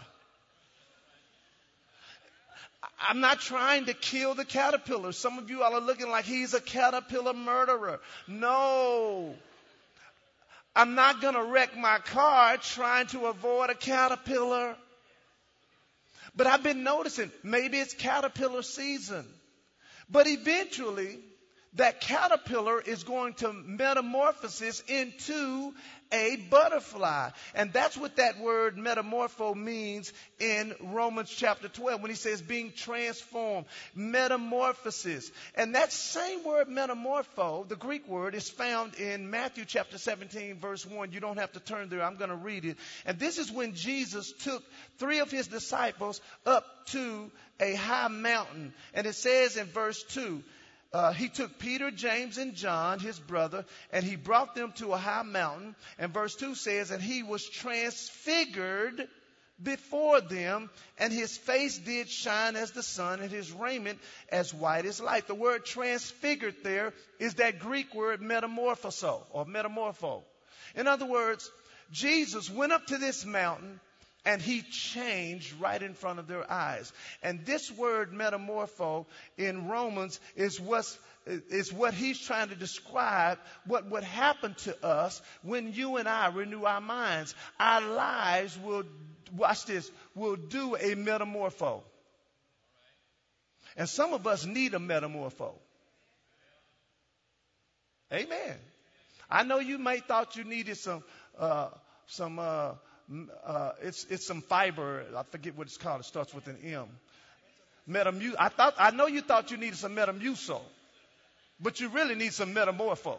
I'm 3.01 3.21
not 3.21 3.41
trying 3.41 3.87
to 3.87 3.95
kill 3.95 4.35
the 4.35 4.45
caterpillar. 4.45 5.13
Some 5.13 5.39
of 5.39 5.51
you 5.51 5.63
all 5.63 5.75
are 5.75 5.81
looking 5.81 6.09
like 6.09 6.25
he's 6.25 6.55
a 6.55 6.61
caterpillar 6.61 7.35
murderer. 7.35 8.01
No. 8.29 9.35
I'm 10.77 10.95
not 10.95 11.21
going 11.21 11.35
to 11.35 11.43
wreck 11.43 11.77
my 11.77 11.99
car 11.99 12.57
trying 12.57 13.07
to 13.09 13.27
avoid 13.27 13.71
a 13.71 13.75
caterpillar. 13.75 14.77
But 16.37 16.47
I've 16.47 16.63
been 16.63 16.83
noticing 16.83 17.31
maybe 17.43 17.79
it's 17.79 17.95
caterpillar 17.95 18.63
season. 18.63 19.25
But 20.11 20.27
eventually, 20.27 21.19
that 21.77 22.01
caterpillar 22.01 22.81
is 22.81 23.03
going 23.03 23.35
to 23.35 23.53
metamorphosis 23.53 24.81
into 24.89 25.73
a 26.13 26.37
butterfly. 26.49 27.31
And 27.55 27.73
that's 27.73 27.97
what 27.97 28.17
that 28.17 28.39
word 28.39 28.77
metamorpho 28.77 29.57
means 29.57 30.13
in 30.39 30.75
Romans 30.81 31.31
chapter 31.31 31.69
12 31.69 32.01
when 32.01 32.11
he 32.11 32.17
says 32.17 32.41
being 32.41 32.73
transformed, 32.73 33.67
metamorphosis. 33.95 35.31
And 35.57 35.75
that 35.75 35.93
same 35.93 36.45
word 36.45 36.69
metamorpho, 36.69 37.69
the 37.69 37.77
Greek 37.77 38.07
word, 38.09 38.35
is 38.35 38.49
found 38.49 38.95
in 38.95 39.31
Matthew 39.31 39.65
chapter 39.65 39.99
17 39.99 40.61
verse 40.61 40.87
1. 40.87 41.13
You 41.13 41.21
don't 41.21 41.39
have 41.39 41.53
to 41.53 41.61
turn 41.61 41.89
there. 41.89 42.03
I'm 42.03 42.17
going 42.17 42.31
to 42.31 42.37
read 42.37 42.65
it. 42.65 42.77
And 43.05 43.19
this 43.19 43.39
is 43.39 43.51
when 43.51 43.75
Jesus 43.75 44.33
took 44.33 44.63
three 44.99 45.19
of 45.19 45.31
his 45.31 45.49
disciples 45.49 46.21
up 46.47 46.65
to 46.87 47.31
a 47.59 47.75
high 47.75 48.09
mountain. 48.09 48.73
And 48.93 49.07
it 49.07 49.15
says 49.15 49.57
in 49.57 49.67
verse 49.67 50.03
2, 50.11 50.43
uh, 50.95 51.13
he 51.13 51.29
took 51.29 51.59
Peter, 51.59 51.91
James, 51.91 52.39
and 52.39 52.55
John, 52.55 53.01
his 53.01 53.19
brother, 53.19 53.65
and 53.93 54.05
he 54.05 54.15
brought 54.15 54.55
them 54.55 54.71
to 54.77 54.93
a 54.93 54.97
high 54.97 55.25
mountain. 55.25 55.75
And 55.99 56.15
verse 56.15 56.37
2 56.37 56.55
says, 56.55 56.93
And 56.93 57.03
he 57.03 57.25
was 57.25 57.45
transfigured 57.49 59.09
before 59.61 60.21
them, 60.21 60.71
and 60.97 61.13
his 61.13 61.37
face 61.37 61.79
did 61.79 62.09
shine 62.09 62.55
as 62.55 62.71
the 62.71 62.83
sun, 62.85 63.21
and 63.21 63.31
his 63.31 63.51
raiment 63.51 63.99
as 64.29 64.55
white 64.55 64.87
as 64.87 65.01
light. 65.01 65.27
The 65.27 65.35
word 65.35 65.65
transfigured 65.65 66.63
there 66.63 66.93
is 67.19 67.35
that 67.35 67.59
Greek 67.59 67.93
word 67.93 68.21
metamorphoso, 68.21 69.25
or 69.33 69.45
metamorpho. 69.47 70.23
In 70.77 70.87
other 70.87 71.07
words, 71.07 71.51
Jesus 71.91 72.49
went 72.49 72.73
up 72.73 72.87
to 72.87 72.99
this 72.99 73.25
mountain 73.25 73.81
and 74.25 74.41
he 74.41 74.63
changed 74.63 75.53
right 75.61 75.83
in 75.83 75.95
front 75.95 76.19
of 76.19 76.27
their 76.27 76.51
eyes. 76.51 76.93
And 77.23 77.45
this 77.45 77.71
word 77.71 78.13
metamorpho 78.13 79.07
in 79.37 79.69
Romans 79.69 80.19
is 80.37 80.61
what's 80.61 80.99
is 81.27 81.73
what 81.73 81.95
he's 81.95 82.19
trying 82.19 82.51
to 82.51 82.55
describe 82.55 83.39
what 83.67 83.91
would 83.91 84.05
happen 84.05 84.55
to 84.65 84.85
us 84.85 85.23
when 85.43 85.73
you 85.73 85.97
and 85.97 86.07
I 86.07 86.29
renew 86.29 86.65
our 86.65 86.83
minds. 86.83 87.35
Our 87.59 87.81
lives 87.81 88.59
will, 88.59 88.85
watch 89.35 89.65
this, 89.65 89.91
will 90.15 90.37
do 90.37 90.77
a 90.77 90.95
metamorpho. 90.95 91.83
And 93.77 93.89
some 93.89 94.13
of 94.13 94.27
us 94.27 94.45
need 94.45 94.75
a 94.75 94.79
metamorpho. 94.79 95.53
Amen. 98.13 98.57
I 99.31 99.43
know 99.43 99.59
you 99.59 99.79
may 99.79 100.01
thought 100.01 100.37
you 100.37 100.45
needed 100.45 100.77
some, 100.77 101.03
uh, 101.39 101.71
some, 102.07 102.39
uh, 102.39 102.73
uh, 103.45 103.73
it's, 103.83 104.05
it's 104.11 104.27
some 104.27 104.41
fiber. 104.43 105.05
I 105.17 105.23
forget 105.25 105.57
what 105.57 105.67
it's 105.67 105.77
called. 105.77 106.01
It 106.01 106.07
starts 106.07 106.33
with 106.35 106.47
an 106.49 106.59
M. 106.65 106.87
Metamu- 107.89 108.35
I 108.39 108.49
thought, 108.49 108.75
I 108.79 108.91
know 108.91 109.07
you 109.07 109.21
thought 109.21 109.51
you 109.51 109.57
needed 109.59 109.77
some 109.77 109.95
Metamucil, 109.95 110.63
but 111.61 111.81
you 111.81 111.89
really 111.91 112.15
need 112.15 112.33
some 112.33 112.55
Metamorpho. 112.55 113.19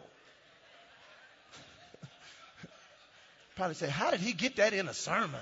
Probably 3.56 3.74
say, 3.74 3.88
how 3.88 4.10
did 4.10 4.20
he 4.20 4.32
get 4.32 4.56
that 4.56 4.72
in 4.72 4.88
a 4.88 4.94
sermon? 4.94 5.40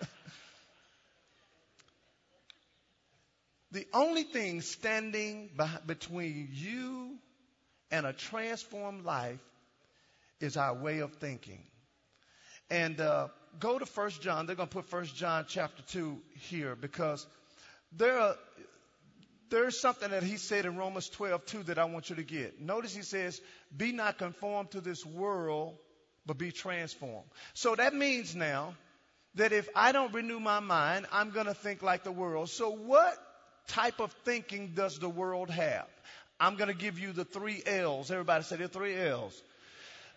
the 3.72 3.86
only 3.94 4.24
thing 4.24 4.60
standing 4.60 5.48
between 5.86 6.50
you 6.52 7.16
and 7.90 8.04
a 8.04 8.12
transformed 8.12 9.06
life 9.06 9.40
is 10.40 10.58
our 10.58 10.74
way 10.74 10.98
of 10.98 11.14
thinking. 11.14 11.62
And 12.70 13.00
uh, 13.00 13.28
go 13.60 13.78
to 13.78 13.86
First 13.86 14.22
John. 14.22 14.46
They're 14.46 14.56
going 14.56 14.68
to 14.68 14.74
put 14.74 14.86
First 14.86 15.16
John 15.16 15.44
chapter 15.48 15.82
2 15.82 16.18
here 16.34 16.76
because 16.76 17.26
there 17.92 18.18
are, 18.18 18.36
there's 19.50 19.78
something 19.78 20.10
that 20.10 20.22
he 20.22 20.36
said 20.36 20.64
in 20.64 20.76
Romans 20.76 21.08
12, 21.08 21.46
2 21.46 21.62
that 21.64 21.78
I 21.78 21.84
want 21.84 22.10
you 22.10 22.16
to 22.16 22.22
get. 22.22 22.60
Notice 22.60 22.94
he 22.94 23.02
says, 23.02 23.40
Be 23.76 23.92
not 23.92 24.18
conformed 24.18 24.72
to 24.72 24.80
this 24.80 25.04
world, 25.04 25.76
but 26.26 26.38
be 26.38 26.50
transformed. 26.50 27.28
So 27.52 27.74
that 27.74 27.94
means 27.94 28.34
now 28.34 28.74
that 29.36 29.52
if 29.52 29.68
I 29.74 29.92
don't 29.92 30.12
renew 30.12 30.40
my 30.40 30.60
mind, 30.60 31.06
I'm 31.12 31.30
going 31.30 31.46
to 31.46 31.54
think 31.54 31.82
like 31.82 32.04
the 32.04 32.12
world. 32.12 32.50
So 32.50 32.70
what 32.70 33.16
type 33.68 34.00
of 34.00 34.12
thinking 34.24 34.72
does 34.74 34.98
the 34.98 35.08
world 35.08 35.50
have? 35.50 35.86
I'm 36.38 36.56
going 36.56 36.68
to 36.68 36.76
give 36.76 36.98
you 36.98 37.12
the 37.12 37.24
three 37.24 37.62
L's. 37.64 38.10
Everybody 38.10 38.44
say 38.44 38.56
the 38.56 38.68
three 38.68 38.96
L's. 38.96 39.40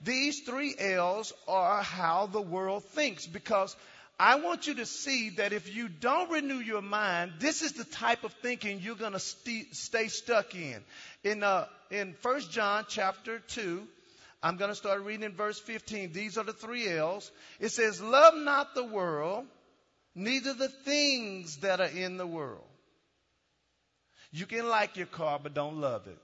These 0.04 0.42
three 0.42 0.76
L's 0.78 1.34
are 1.48 1.82
how 1.82 2.28
the 2.28 2.42
world 2.42 2.84
thinks 2.86 3.26
because 3.26 3.76
I 4.20 4.40
want 4.40 4.66
you 4.66 4.76
to 4.76 4.86
see 4.86 5.32
that 5.32 5.54
if 5.54 5.74
you 5.74 5.88
don't 5.88 6.32
renew 6.32 6.58
your 6.58 6.82
mind, 6.82 7.34
this 7.40 7.62
is 7.62 7.74
the 7.74 7.84
type 7.84 8.24
of 8.24 8.34
thinking 8.42 8.80
you're 8.80 8.96
going 8.96 9.14
to 9.14 9.20
st- 9.20 9.76
stay 9.76 10.08
stuck 10.08 10.56
in. 10.56 10.84
In, 11.24 11.44
uh, 11.44 11.68
in 11.92 12.16
1 12.22 12.42
John 12.50 12.86
chapter 12.88 13.40
2, 13.40 13.88
I'm 14.42 14.58
going 14.58 14.70
to 14.70 14.76
start 14.76 15.04
reading 15.04 15.24
in 15.24 15.34
verse 15.34 15.60
15. 15.60 16.14
These 16.14 16.38
are 16.38 16.44
the 16.44 16.54
three 16.54 16.88
L's. 16.90 17.32
It 17.60 17.70
says, 17.70 18.02
Love 18.02 18.36
not 18.36 18.74
the 18.74 18.86
world, 18.86 19.46
neither 20.16 20.54
the 20.54 20.70
things 20.70 21.58
that 21.58 21.80
are 21.80 21.86
in 21.86 22.18
the 22.18 22.28
world. 22.28 22.64
You 24.32 24.46
can 24.46 24.68
like 24.68 24.98
your 24.98 25.08
car, 25.08 25.40
but 25.42 25.54
don't 25.54 25.80
love 25.80 26.08
it. 26.08 26.18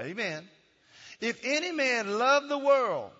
Amen. 0.00 0.48
If 1.20 1.40
any 1.44 1.72
man 1.72 2.18
love 2.18 2.48
the 2.48 2.58
world, 2.58 3.10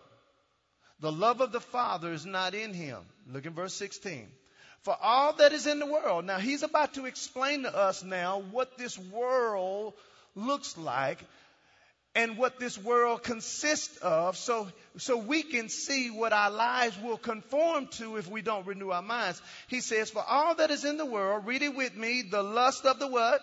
the 1.01 1.13
love 1.13 1.41
of 1.41 1.53
the 1.53 1.61
Father 1.61 2.13
is 2.13 2.27
not 2.27 2.55
in 2.55 2.73
him. 2.73 2.99
Look 3.31 3.47
in 3.47 3.55
verse 3.55 3.75
16. 3.75 4.29
For 4.83 4.97
all 5.01 5.33
that 5.35 5.53
is 5.53 5.67
in 5.67 5.81
the 5.81 5.87
world. 5.87 6.25
Now 6.25 6.39
he's 6.39 6.63
about 6.63 6.95
to 6.95 7.07
explain 7.07 7.63
to 7.63 7.77
us 7.77 8.05
now 8.05 8.43
what 8.53 8.79
this 8.79 8.97
world 8.99 9.95
looks 10.35 10.79
like 10.79 11.19
and 12.15 12.37
what 12.37 12.59
this 12.59 12.79
world 12.79 13.23
consists 13.23 13.97
of 13.99 14.37
so, 14.37 14.69
so 14.97 15.17
we 15.17 15.43
can 15.43 15.69
see 15.69 16.11
what 16.11 16.33
our 16.33 16.51
lives 16.51 16.99
will 17.01 17.19
conform 17.19 17.87
to 17.93 18.17
if 18.17 18.29
we 18.29 18.43
don't 18.43 18.67
renew 18.67 18.91
our 18.91 19.03
minds. 19.03 19.43
He 19.69 19.81
says, 19.81 20.11
for 20.11 20.25
all 20.27 20.55
that 20.57 20.71
is 20.71 20.85
in 20.85 20.97
the 20.97 21.07
world, 21.07 21.47
read 21.47 21.63
it 21.63 21.77
with 21.77 21.97
me, 21.97 22.23
the 22.23 22.43
lust 22.43 22.87
of 22.87 22.99
the 22.99 23.09
what? 23.09 23.41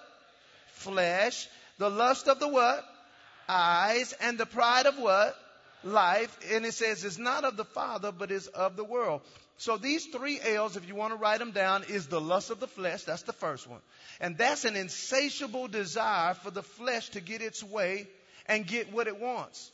Flesh. 0.74 1.48
The 1.78 1.90
lust 1.90 2.28
of 2.28 2.40
the 2.40 2.48
what? 2.48 2.84
Eyes, 3.48 4.14
and 4.22 4.38
the 4.38 4.46
pride 4.46 4.86
of 4.86 4.98
what? 4.98 5.36
Life. 5.84 6.38
And 6.52 6.66
it 6.66 6.74
says 6.74 7.04
it's 7.04 7.18
not 7.18 7.44
of 7.44 7.58
the 7.58 7.66
Father, 7.66 8.12
but 8.12 8.32
is 8.32 8.48
of 8.48 8.76
the 8.76 8.84
world. 8.84 9.22
So 9.58 9.78
these 9.78 10.06
three 10.08 10.40
L's, 10.42 10.76
if 10.76 10.88
you 10.88 10.96
want 10.96 11.14
to 11.14 11.20
write 11.20 11.40
them 11.40 11.52
down, 11.52 11.84
is 11.88 12.08
the 12.08 12.20
lust 12.20 12.52
of 12.52 12.60
the 12.60 12.68
flesh. 12.68 13.04
That's 13.04 13.22
the 13.24 13.34
first 13.34 13.68
one. 13.68 13.80
And 14.20 14.38
that's 14.38 14.66
an 14.66 14.76
insatiable 14.76 15.68
desire 15.68 16.34
for 16.34 16.52
the 16.52 16.64
flesh 16.64 17.10
to 17.10 17.22
get 17.22 17.42
its 17.42 17.64
way 17.64 18.08
and 18.48 18.68
get 18.68 18.92
what 18.92 19.08
it 19.08 19.20
wants. 19.20 19.72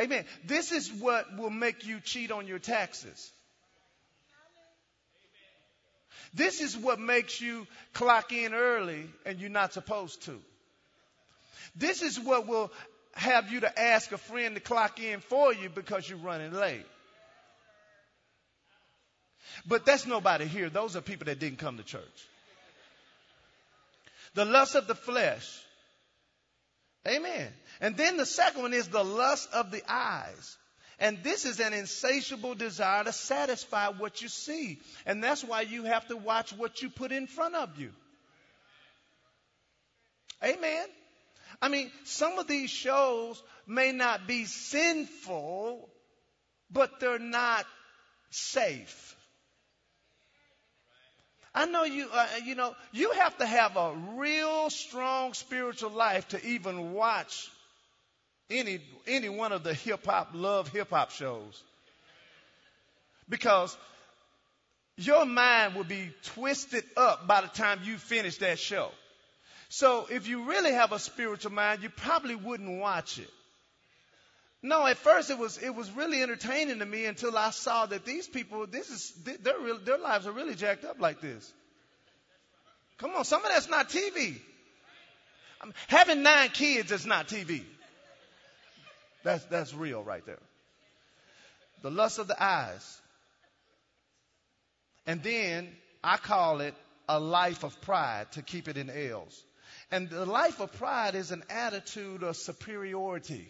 Amen. 0.00 0.24
This 0.44 0.72
is 0.72 0.90
what 0.90 1.36
will 1.36 1.50
make 1.50 1.86
you 1.86 2.00
cheat 2.00 2.32
on 2.32 2.46
your 2.46 2.58
taxes. 2.58 3.30
This 6.34 6.60
is 6.60 6.76
what 6.76 6.98
makes 6.98 7.40
you 7.40 7.66
clock 7.92 8.32
in 8.32 8.54
early 8.54 9.04
and 9.26 9.38
you're 9.38 9.50
not 9.50 9.72
supposed 9.72 10.22
to. 10.22 10.40
This 11.76 12.02
is 12.02 12.18
what 12.18 12.46
will 12.46 12.72
have 13.14 13.50
you 13.52 13.60
to 13.60 13.80
ask 13.80 14.10
a 14.12 14.18
friend 14.18 14.54
to 14.54 14.60
clock 14.60 15.00
in 15.00 15.20
for 15.20 15.52
you 15.52 15.68
because 15.68 16.08
you're 16.08 16.18
running 16.18 16.52
late. 16.52 16.86
But 19.66 19.84
that's 19.84 20.06
nobody 20.06 20.46
here. 20.46 20.70
Those 20.70 20.96
are 20.96 21.00
people 21.00 21.26
that 21.26 21.38
didn't 21.38 21.58
come 21.58 21.76
to 21.76 21.82
church. 21.82 22.02
The 24.34 24.44
lust 24.44 24.74
of 24.74 24.86
the 24.86 24.94
flesh. 24.94 25.60
Amen. 27.06 27.48
And 27.80 27.96
then 27.96 28.16
the 28.16 28.26
second 28.26 28.62
one 28.62 28.72
is 28.72 28.88
the 28.88 29.04
lust 29.04 29.48
of 29.52 29.70
the 29.70 29.82
eyes. 29.88 30.56
And 30.98 31.18
this 31.22 31.44
is 31.44 31.58
an 31.58 31.72
insatiable 31.72 32.54
desire 32.54 33.02
to 33.04 33.12
satisfy 33.12 33.88
what 33.88 34.22
you 34.22 34.28
see. 34.28 34.78
And 35.04 35.22
that's 35.22 35.42
why 35.42 35.62
you 35.62 35.84
have 35.84 36.06
to 36.08 36.16
watch 36.16 36.52
what 36.52 36.80
you 36.80 36.90
put 36.90 37.10
in 37.12 37.26
front 37.26 37.56
of 37.56 37.78
you. 37.78 37.90
Amen. 40.44 40.86
I 41.62 41.68
mean, 41.68 41.92
some 42.02 42.40
of 42.40 42.48
these 42.48 42.70
shows 42.70 43.40
may 43.68 43.92
not 43.92 44.26
be 44.26 44.46
sinful, 44.46 45.88
but 46.72 46.98
they're 46.98 47.20
not 47.20 47.64
safe. 48.30 49.14
I 51.54 51.66
know 51.66 51.84
you, 51.84 52.08
uh, 52.12 52.26
you 52.44 52.56
know, 52.56 52.74
you 52.90 53.12
have 53.12 53.38
to 53.38 53.46
have 53.46 53.76
a 53.76 53.94
real 54.16 54.70
strong 54.70 55.34
spiritual 55.34 55.90
life 55.90 56.26
to 56.28 56.44
even 56.44 56.94
watch 56.94 57.48
any, 58.50 58.80
any 59.06 59.28
one 59.28 59.52
of 59.52 59.62
the 59.62 59.74
hip 59.74 60.06
hop, 60.06 60.30
love 60.32 60.68
hip 60.68 60.90
hop 60.90 61.12
shows. 61.12 61.62
Because 63.28 63.76
your 64.96 65.24
mind 65.26 65.76
will 65.76 65.84
be 65.84 66.10
twisted 66.24 66.84
up 66.96 67.28
by 67.28 67.42
the 67.42 67.48
time 67.48 67.80
you 67.84 67.98
finish 67.98 68.38
that 68.38 68.58
show. 68.58 68.90
So 69.74 70.06
if 70.10 70.28
you 70.28 70.42
really 70.50 70.72
have 70.72 70.92
a 70.92 70.98
spiritual 70.98 71.50
mind, 71.50 71.82
you 71.82 71.88
probably 71.88 72.34
wouldn't 72.34 72.78
watch 72.78 73.18
it. 73.18 73.30
No, 74.62 74.86
at 74.86 74.98
first 74.98 75.30
it 75.30 75.38
was 75.38 75.56
it 75.56 75.74
was 75.74 75.90
really 75.90 76.22
entertaining 76.22 76.80
to 76.80 76.84
me 76.84 77.06
until 77.06 77.38
I 77.38 77.52
saw 77.52 77.86
that 77.86 78.04
these 78.04 78.28
people, 78.28 78.66
this 78.66 78.90
is 78.90 79.12
their 79.40 79.54
their 79.82 79.96
lives 79.96 80.26
are 80.26 80.32
really 80.32 80.56
jacked 80.56 80.84
up 80.84 81.00
like 81.00 81.22
this. 81.22 81.50
Come 82.98 83.12
on, 83.12 83.24
some 83.24 83.42
of 83.42 83.50
that's 83.50 83.70
not 83.70 83.88
TV. 83.88 84.36
I 85.58 85.62
um, 85.62 85.68
mean, 85.68 85.74
having 85.88 86.22
nine 86.22 86.50
kids 86.50 86.92
is 86.92 87.06
not 87.06 87.28
TV. 87.28 87.62
That's, 89.24 89.42
that's 89.46 89.72
real 89.72 90.02
right 90.02 90.24
there. 90.26 90.42
The 91.80 91.90
lust 91.90 92.18
of 92.18 92.28
the 92.28 92.36
eyes. 92.40 93.00
And 95.06 95.22
then 95.22 95.70
I 96.04 96.18
call 96.18 96.60
it 96.60 96.74
a 97.08 97.18
life 97.18 97.64
of 97.64 97.80
pride 97.80 98.30
to 98.32 98.42
keep 98.42 98.68
it 98.68 98.76
in 98.76 98.90
L's. 98.90 99.42
And 99.92 100.08
the 100.08 100.24
life 100.24 100.58
of 100.60 100.72
pride 100.72 101.14
is 101.14 101.32
an 101.32 101.44
attitude 101.50 102.22
of 102.22 102.36
superiority. 102.36 103.46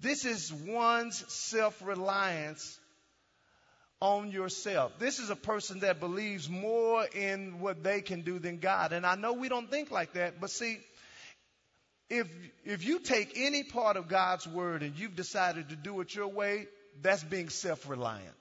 This 0.00 0.24
is 0.24 0.52
one's 0.52 1.24
self 1.32 1.80
reliance 1.86 2.80
on 4.00 4.32
yourself. 4.32 4.98
This 4.98 5.20
is 5.20 5.30
a 5.30 5.36
person 5.36 5.80
that 5.80 6.00
believes 6.00 6.50
more 6.50 7.06
in 7.14 7.60
what 7.60 7.84
they 7.84 8.00
can 8.00 8.22
do 8.22 8.40
than 8.40 8.58
God. 8.58 8.92
And 8.92 9.06
I 9.06 9.14
know 9.14 9.34
we 9.34 9.48
don't 9.48 9.70
think 9.70 9.92
like 9.92 10.14
that, 10.14 10.40
but 10.40 10.50
see, 10.50 10.78
if, 12.10 12.26
if 12.64 12.84
you 12.84 12.98
take 12.98 13.34
any 13.36 13.62
part 13.62 13.96
of 13.96 14.08
God's 14.08 14.48
word 14.48 14.82
and 14.82 14.98
you've 14.98 15.14
decided 15.14 15.68
to 15.68 15.76
do 15.76 16.00
it 16.00 16.12
your 16.12 16.26
way, 16.26 16.66
that's 17.00 17.22
being 17.22 17.48
self-reliant. 17.48 18.34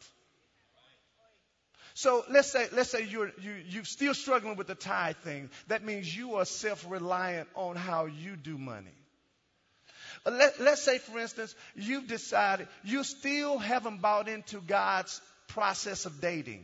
So 1.94 2.24
let's 2.30 2.52
say, 2.52 2.68
let's 2.72 2.90
say 2.90 3.04
you're, 3.04 3.32
you, 3.42 3.54
you're 3.68 3.84
still 3.84 4.14
struggling 4.14 4.56
with 4.56 4.68
the 4.68 4.76
tithe 4.76 5.18
thing. 5.18 5.50
That 5.68 5.84
means 5.84 6.16
you 6.16 6.36
are 6.36 6.46
self-reliant 6.46 7.50
on 7.56 7.76
how 7.76 8.06
you 8.06 8.36
do 8.36 8.58
money. 8.58 8.96
Let, 10.26 10.60
let's 10.60 10.82
say, 10.82 11.00
for 11.00 11.20
instance, 11.20 11.56
you've 11.76 12.08
decided 12.08 12.68
you 12.84 13.04
still 13.04 13.58
haven't 13.58 14.02
bought 14.02 14.28
into 14.28 14.62
God's 14.62 15.20
process 15.48 16.06
of 16.06 16.22
dating. 16.22 16.64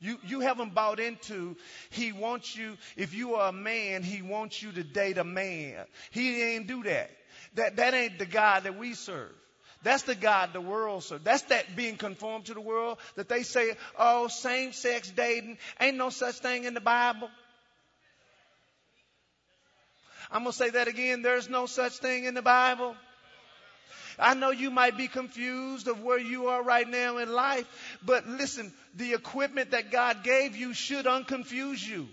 You, 0.00 0.18
you 0.24 0.40
haven't 0.40 0.74
bought 0.74 1.00
into, 1.00 1.56
he 1.90 2.12
wants 2.12 2.56
you, 2.56 2.76
if 2.96 3.14
you 3.14 3.34
are 3.34 3.48
a 3.48 3.52
man, 3.52 4.02
he 4.02 4.22
wants 4.22 4.62
you 4.62 4.72
to 4.72 4.84
date 4.84 5.18
a 5.18 5.24
man. 5.24 5.84
He 6.10 6.42
ain't 6.42 6.68
do 6.68 6.84
that. 6.84 7.10
That, 7.54 7.76
that 7.76 7.94
ain't 7.94 8.18
the 8.18 8.26
God 8.26 8.62
that 8.62 8.78
we 8.78 8.94
serve. 8.94 9.32
That's 9.82 10.02
the 10.02 10.14
God 10.14 10.52
the 10.52 10.60
world 10.60 11.04
serves. 11.04 11.24
That's 11.24 11.42
that 11.42 11.76
being 11.76 11.96
conformed 11.96 12.46
to 12.46 12.54
the 12.54 12.60
world 12.60 12.98
that 13.14 13.28
they 13.28 13.42
say, 13.42 13.74
oh, 13.98 14.28
same 14.28 14.72
sex 14.72 15.10
dating. 15.10 15.58
Ain't 15.80 15.96
no 15.96 16.10
such 16.10 16.36
thing 16.36 16.64
in 16.64 16.74
the 16.74 16.80
Bible. 16.80 17.30
I'm 20.30 20.42
going 20.42 20.52
to 20.52 20.58
say 20.58 20.70
that 20.70 20.88
again. 20.88 21.22
There's 21.22 21.48
no 21.48 21.66
such 21.66 21.98
thing 21.98 22.24
in 22.24 22.34
the 22.34 22.42
Bible. 22.42 22.94
I 24.18 24.34
know 24.34 24.50
you 24.50 24.70
might 24.70 24.96
be 24.96 25.06
confused 25.06 25.86
of 25.86 26.02
where 26.02 26.18
you 26.18 26.48
are 26.48 26.62
right 26.62 26.88
now 26.88 27.18
in 27.18 27.32
life, 27.32 27.66
but 28.04 28.26
listen, 28.26 28.72
the 28.96 29.14
equipment 29.14 29.70
that 29.70 29.92
God 29.92 30.24
gave 30.24 30.56
you 30.56 30.74
should 30.74 31.06
unconfuse 31.06 31.86
you. 31.86 32.08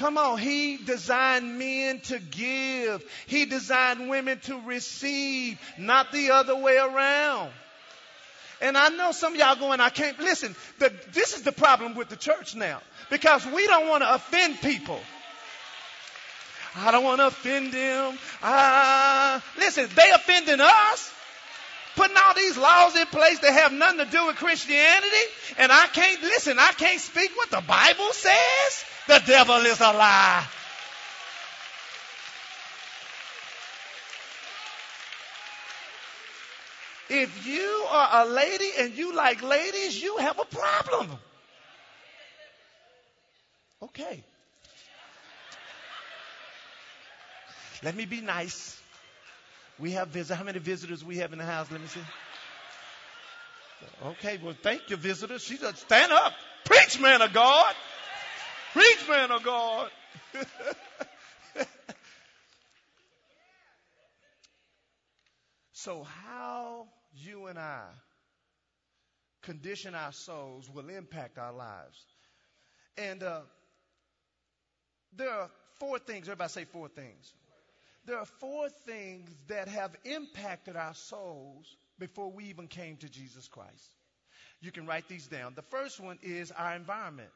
Come 0.00 0.16
on, 0.16 0.38
he 0.38 0.78
designed 0.78 1.58
men 1.58 2.00
to 2.04 2.18
give. 2.18 3.04
He 3.26 3.44
designed 3.44 4.08
women 4.08 4.38
to 4.44 4.58
receive, 4.60 5.60
not 5.76 6.10
the 6.10 6.30
other 6.30 6.56
way 6.56 6.78
around. 6.78 7.50
And 8.62 8.78
I 8.78 8.88
know 8.88 9.12
some 9.12 9.34
of 9.34 9.38
y'all 9.38 9.56
going, 9.56 9.78
I 9.78 9.90
can't 9.90 10.18
listen. 10.18 10.56
The, 10.78 10.90
this 11.12 11.36
is 11.36 11.42
the 11.42 11.52
problem 11.52 11.96
with 11.96 12.08
the 12.08 12.16
church 12.16 12.54
now 12.54 12.80
because 13.10 13.44
we 13.44 13.66
don't 13.66 13.88
want 13.90 14.02
to 14.02 14.14
offend 14.14 14.62
people. 14.62 14.98
I 16.76 16.92
don't 16.92 17.04
want 17.04 17.20
to 17.20 17.26
offend 17.26 17.70
them. 17.74 18.18
Listen, 19.58 19.86
they 19.94 20.10
offending 20.14 20.60
us. 20.60 21.12
Putting 21.96 22.16
all 22.16 22.34
these 22.34 22.56
laws 22.56 22.96
in 22.96 23.06
place 23.06 23.38
that 23.40 23.52
have 23.52 23.72
nothing 23.72 23.98
to 23.98 24.10
do 24.10 24.26
with 24.26 24.36
Christianity. 24.36 25.24
And 25.58 25.72
I 25.72 25.86
can't, 25.88 26.22
listen, 26.22 26.58
I 26.58 26.72
can't 26.72 27.00
speak 27.00 27.30
what 27.36 27.50
the 27.50 27.62
Bible 27.66 28.12
says. 28.12 28.84
The 29.08 29.22
devil 29.26 29.56
is 29.56 29.80
a 29.80 29.92
lie. 29.92 30.46
If 37.10 37.44
you 37.44 37.86
are 37.90 38.24
a 38.24 38.28
lady 38.30 38.70
and 38.78 38.96
you 38.96 39.14
like 39.16 39.42
ladies, 39.42 40.00
you 40.00 40.18
have 40.18 40.38
a 40.38 40.44
problem. 40.44 41.10
Okay. 43.82 44.22
Let 47.82 47.96
me 47.96 48.04
be 48.04 48.20
nice. 48.20 48.79
We 49.80 49.92
have 49.92 50.08
visitors. 50.08 50.36
How 50.36 50.44
many 50.44 50.58
visitors 50.58 51.02
we 51.04 51.16
have 51.18 51.32
in 51.32 51.38
the 51.38 51.44
house? 51.44 51.70
Let 51.70 51.80
me 51.80 51.86
see. 51.86 52.00
Okay, 54.04 54.38
well, 54.42 54.54
thank 54.62 54.90
you, 54.90 54.96
visitors. 54.96 55.42
She 55.42 55.56
said, 55.56 55.78
stand 55.78 56.12
up. 56.12 56.34
Preach, 56.66 57.00
man 57.00 57.22
of 57.22 57.32
God. 57.32 57.74
Preach, 58.74 59.08
man 59.08 59.30
of 59.30 59.42
God. 59.42 59.90
so, 65.72 66.02
how 66.02 66.86
you 67.14 67.46
and 67.46 67.58
I 67.58 67.84
condition 69.42 69.94
our 69.94 70.12
souls 70.12 70.68
will 70.70 70.90
impact 70.90 71.38
our 71.38 71.52
lives. 71.52 72.04
And 72.98 73.22
uh, 73.22 73.40
there 75.16 75.30
are 75.30 75.50
four 75.78 75.98
things. 75.98 76.28
Everybody 76.28 76.50
say 76.50 76.64
four 76.66 76.88
things. 76.88 77.32
There 78.06 78.18
are 78.18 78.26
four 78.40 78.68
things 78.86 79.30
that 79.48 79.68
have 79.68 79.94
impacted 80.04 80.76
our 80.76 80.94
souls 80.94 81.66
before 81.98 82.30
we 82.30 82.44
even 82.46 82.66
came 82.66 82.96
to 82.98 83.08
Jesus 83.08 83.46
Christ. 83.48 83.94
You 84.60 84.72
can 84.72 84.86
write 84.86 85.08
these 85.08 85.26
down. 85.26 85.54
The 85.54 85.62
first 85.62 86.00
one 86.00 86.18
is 86.22 86.50
our 86.50 86.74
environment. 86.74 87.30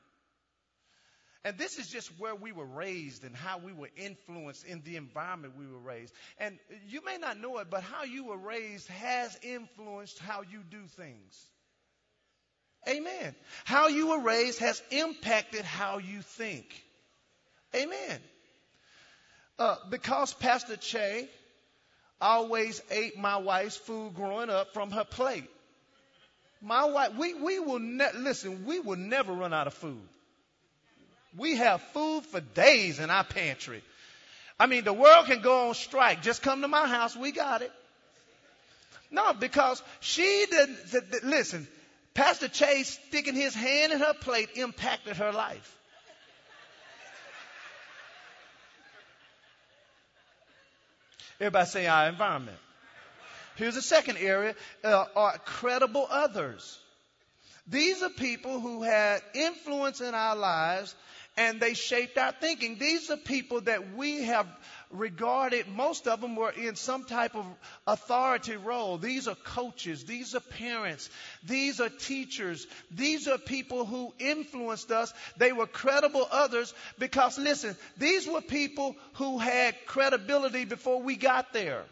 And 1.45 1.59
this 1.59 1.79
is 1.79 1.89
just 1.89 2.09
where 2.19 2.35
we 2.35 2.53
were 2.53 2.65
raised 2.65 3.23
and 3.23 3.37
how 3.37 3.59
we 3.59 3.75
were 3.75 3.91
influenced 3.97 4.65
in 4.65 4.83
the 4.83 4.97
environment 4.97 5.55
we 5.59 5.67
were 5.67 5.79
raised. 5.79 6.15
And 6.39 6.59
you 6.89 7.05
may 7.05 7.19
not 7.19 7.39
know 7.39 7.59
it, 7.59 7.69
but 7.69 7.83
how 7.83 8.05
you 8.05 8.25
were 8.25 8.39
raised 8.39 8.89
has 8.89 9.39
influenced 9.43 10.19
how 10.19 10.41
you 10.41 10.63
do 10.71 10.81
things. 10.97 11.47
Amen. 12.89 13.35
How 13.65 13.89
you 13.89 14.09
were 14.09 14.21
raised 14.21 14.61
has 14.61 14.83
impacted 14.91 15.67
how 15.67 15.99
you 15.99 16.23
think. 16.23 16.67
Amen. 17.75 18.21
Uh, 19.59 19.77
because 19.91 20.35
Pastor 20.35 20.77
Che 20.77 21.29
always 22.21 22.83
ate 22.91 23.19
my 23.19 23.37
wife's 23.37 23.77
food 23.77 24.15
growing 24.15 24.51
up 24.51 24.73
from 24.73 24.91
her 24.91 25.05
plate. 25.05 25.49
My 26.61 26.85
wife, 26.87 27.15
we, 27.15 27.35
we 27.35 27.59
will 27.59 27.79
ne- 27.79 28.13
listen, 28.17 28.65
we 28.65 28.81
will 28.81 28.97
never 28.97 29.33
run 29.33 29.53
out 29.53 29.67
of 29.67 29.75
food. 29.75 30.01
We 31.37 31.57
have 31.57 31.83
food 31.93 32.25
for 32.25 32.41
days 32.41 32.99
in 33.01 33.11
our 33.11 33.25
pantry. 33.25 33.83
I 34.59 34.67
mean, 34.67 34.85
the 34.85 34.93
world 34.93 35.27
can 35.27 35.43
go 35.43 35.69
on 35.69 35.75
strike. 35.75 36.23
Just 36.23 36.43
come 36.43 36.63
to 36.63 36.69
my 36.69 36.87
house. 36.87 37.17
We 37.17 37.33
got 37.33 37.63
it. 37.63 37.73
No, 39.11 39.33
because 39.35 39.83
she 40.01 40.47
didn't, 40.51 41.25
listen, 41.25 41.69
Pastor 42.15 42.49
Chase 42.49 42.99
sticking 43.09 43.35
his 43.35 43.55
hand 43.55 43.93
in 43.93 44.01
her 44.01 44.15
plate 44.15 44.51
impacted 44.55 45.17
her 45.17 45.33
life. 45.33 45.77
Everybody 51.41 51.67
say 51.67 51.87
our 51.87 52.09
environment. 52.09 52.59
Here's 53.57 53.75
the 53.75 53.83
second 53.83 54.19
area 54.19 54.55
uh, 54.83 55.05
are 55.15 55.39
credible 55.39 56.07
others. 56.11 56.79
These 57.67 58.03
are 58.03 58.11
people 58.11 58.61
who 58.61 58.83
had 58.83 59.23
influence 59.35 60.01
in 60.01 60.15
our 60.15 60.37
lives 60.37 60.95
and 61.37 61.61
they 61.61 61.75
shaped 61.75 62.17
our 62.19 62.33
thinking. 62.33 62.79
These 62.79 63.11
are 63.11 63.17
people 63.17 63.61
that 63.63 63.95
we 63.95 64.25
have 64.25 64.47
regarded, 64.91 65.67
most 65.69 66.07
of 66.07 66.21
them 66.21 66.37
were 66.37 66.51
in 66.51 66.77
some 66.77 67.05
type 67.05 67.35
of 67.35 67.45
authority 67.87 68.57
role. 68.57 68.99
These 68.99 69.27
are 69.27 69.35
coaches, 69.35 70.05
these 70.05 70.35
are 70.35 70.41
parents, 70.41 71.11
these 71.43 71.81
are 71.81 71.89
teachers, 71.89 72.67
these 72.91 73.27
are 73.27 73.39
people 73.39 73.85
who 73.85 74.13
influenced 74.19 74.93
us. 74.93 75.13
They 75.37 75.53
were 75.53 75.67
credible 75.67 76.27
others 76.31 76.73
because, 76.99 77.39
listen, 77.39 77.77
these 77.99 78.27
were 78.27 78.41
people 78.41 78.95
who 79.15 79.39
had 79.39 79.75
credibility 79.87 80.65
before 80.65 81.03
we 81.03 81.17
got 81.17 81.53
there. 81.53 81.85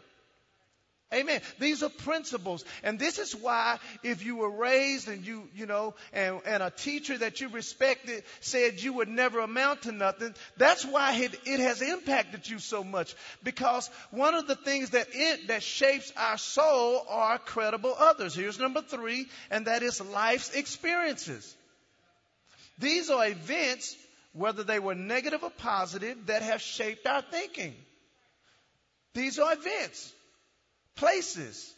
Amen. 1.13 1.41
These 1.59 1.83
are 1.83 1.89
principles. 1.89 2.65
And 2.83 2.97
this 2.97 3.19
is 3.19 3.35
why 3.35 3.77
if 4.03 4.25
you 4.25 4.37
were 4.37 4.49
raised 4.49 5.07
and 5.07 5.25
you, 5.25 5.47
you 5.55 5.65
know, 5.65 5.93
and, 6.11 6.41
and 6.45 6.63
a 6.63 6.69
teacher 6.69 7.17
that 7.17 7.41
you 7.41 7.49
respected 7.49 8.23
said 8.39 8.81
you 8.81 8.93
would 8.93 9.09
never 9.09 9.39
amount 9.39 9.83
to 9.83 9.91
nothing, 9.91 10.33
that's 10.57 10.83
why 10.85 11.15
it, 11.15 11.39
it 11.45 11.59
has 11.59 11.81
impacted 11.81 12.49
you 12.49 12.59
so 12.59 12.83
much. 12.83 13.15
Because 13.43 13.89
one 14.11 14.33
of 14.33 14.47
the 14.47 14.55
things 14.55 14.91
that 14.91 15.07
it, 15.13 15.47
that 15.49 15.63
shapes 15.63 16.11
our 16.17 16.37
soul 16.37 17.05
are 17.09 17.37
credible 17.37 17.95
others. 17.97 18.33
Here's 18.33 18.59
number 18.59 18.81
three, 18.81 19.27
and 19.51 19.67
that 19.67 19.83
is 19.83 20.01
life's 20.01 20.55
experiences. 20.55 21.55
These 22.79 23.09
are 23.11 23.27
events, 23.27 23.95
whether 24.33 24.63
they 24.63 24.79
were 24.79 24.95
negative 24.95 25.43
or 25.43 25.51
positive, 25.51 26.25
that 26.25 26.41
have 26.41 26.61
shaped 26.61 27.05
our 27.05 27.21
thinking. 27.21 27.75
These 29.13 29.37
are 29.37 29.53
events 29.53 30.11
places, 30.95 31.73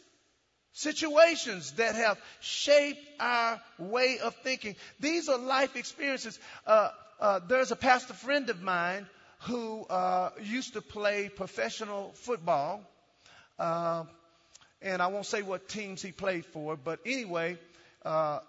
situations 0.72 1.72
that 1.72 1.94
have 1.94 2.20
shaped 2.40 3.00
our 3.18 3.60
way 3.78 4.18
of 4.22 4.34
thinking. 4.36 4.76
These 5.00 5.28
are 5.28 5.38
life 5.38 5.76
experiences. 5.76 6.38
Uh, 6.66 6.90
uh, 7.20 7.40
there's 7.48 7.72
a 7.72 7.76
pastor 7.76 8.14
friend 8.14 8.50
of 8.50 8.62
mine 8.62 9.06
who 9.40 9.84
uh, 9.84 10.30
used 10.42 10.74
to 10.74 10.82
play 10.82 11.30
professional 11.34 12.12
football. 12.14 12.82
Uh, 13.58 14.04
and 14.82 15.00
I 15.00 15.06
won't 15.06 15.26
say 15.26 15.42
what 15.42 15.68
teams 15.68 16.02
he 16.02 16.12
played 16.12 16.44
for, 16.46 16.76
but 16.76 17.00
anyway, 17.06 17.58
uh, 18.04 18.40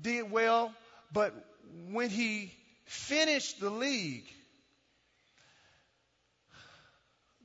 did 0.00 0.30
well. 0.30 0.72
But 1.12 1.34
when 1.90 2.10
he 2.10 2.52
finished 2.84 3.60
the 3.60 3.70
league, 3.70 4.26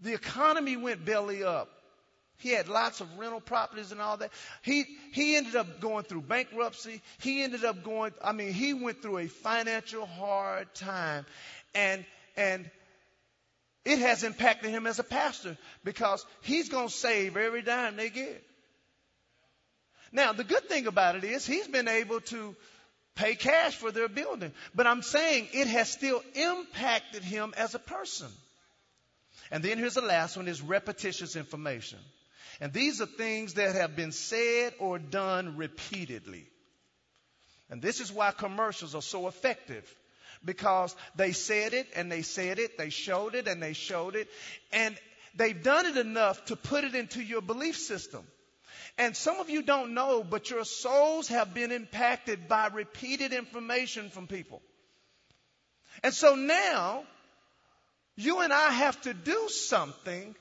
the 0.01 0.13
economy 0.13 0.77
went 0.77 1.03
belly 1.05 1.43
up. 1.43 1.69
He 2.39 2.51
had 2.51 2.69
lots 2.69 3.01
of 3.01 3.17
rental 3.17 3.41
properties 3.41 3.91
and 3.91 4.01
all 4.01 4.17
that. 4.17 4.31
He, 4.61 4.85
he 5.11 5.35
ended 5.35 5.55
up 5.55 5.81
going 5.81 6.05
through 6.05 6.21
bankruptcy. 6.21 7.01
He 7.19 7.43
ended 7.43 7.65
up 7.65 7.83
going, 7.83 8.13
I 8.23 8.31
mean, 8.31 8.53
he 8.53 8.73
went 8.73 9.01
through 9.01 9.19
a 9.19 9.27
financial 9.27 10.05
hard 10.05 10.73
time. 10.73 11.25
And, 11.75 12.05
and 12.37 12.69
it 13.83 13.99
has 13.99 14.23
impacted 14.23 14.71
him 14.71 14.87
as 14.87 14.99
a 14.99 15.03
pastor 15.03 15.57
because 15.83 16.25
he's 16.41 16.69
going 16.69 16.87
to 16.87 16.93
save 16.93 17.35
every 17.35 17.61
dime 17.61 17.97
they 17.97 18.09
get. 18.09 18.43
Now, 20.11 20.31
the 20.31 20.45
good 20.45 20.67
thing 20.69 20.87
about 20.87 21.15
it 21.15 21.25
is 21.25 21.45
he's 21.45 21.67
been 21.67 21.89
able 21.89 22.21
to 22.21 22.55
pay 23.15 23.35
cash 23.35 23.75
for 23.75 23.91
their 23.91 24.07
building. 24.07 24.53
But 24.73 24.87
I'm 24.87 25.01
saying 25.01 25.49
it 25.51 25.67
has 25.67 25.91
still 25.91 26.23
impacted 26.35 27.21
him 27.21 27.53
as 27.57 27.75
a 27.75 27.79
person. 27.79 28.29
And 29.51 29.61
then 29.61 29.77
here's 29.77 29.95
the 29.95 30.01
last 30.01 30.37
one 30.37 30.47
is 30.47 30.61
repetitious 30.61 31.35
information. 31.35 31.99
And 32.59 32.73
these 32.73 33.01
are 33.01 33.05
things 33.05 33.53
that 33.53 33.75
have 33.75 33.95
been 33.95 34.11
said 34.11 34.73
or 34.79 34.99
done 34.99 35.55
repeatedly. 35.55 36.45
And 37.69 37.81
this 37.81 37.99
is 37.99 38.11
why 38.11 38.31
commercials 38.31 38.95
are 38.95 39.01
so 39.01 39.27
effective. 39.27 39.95
Because 40.43 40.95
they 41.15 41.33
said 41.33 41.73
it 41.73 41.87
and 41.95 42.11
they 42.11 42.21
said 42.21 42.59
it, 42.59 42.77
they 42.77 42.89
showed 42.89 43.35
it 43.35 43.47
and 43.47 43.61
they 43.61 43.73
showed 43.73 44.15
it, 44.15 44.29
and 44.71 44.97
they've 45.35 45.61
done 45.61 45.85
it 45.85 45.97
enough 45.97 46.45
to 46.45 46.55
put 46.55 46.85
it 46.85 46.95
into 46.95 47.21
your 47.21 47.41
belief 47.41 47.77
system. 47.77 48.25
And 48.97 49.15
some 49.15 49.39
of 49.39 49.49
you 49.49 49.61
don't 49.61 49.93
know, 49.93 50.23
but 50.23 50.49
your 50.49 50.63
souls 50.63 51.27
have 51.27 51.53
been 51.53 51.71
impacted 51.71 52.47
by 52.47 52.67
repeated 52.67 53.33
information 53.33 54.09
from 54.09 54.27
people. 54.27 54.61
And 56.03 56.13
so 56.13 56.35
now, 56.35 57.03
you 58.15 58.39
and 58.39 58.53
I 58.53 58.69
have 58.69 58.99
to 59.01 59.13
do 59.13 59.49
something 59.49 60.35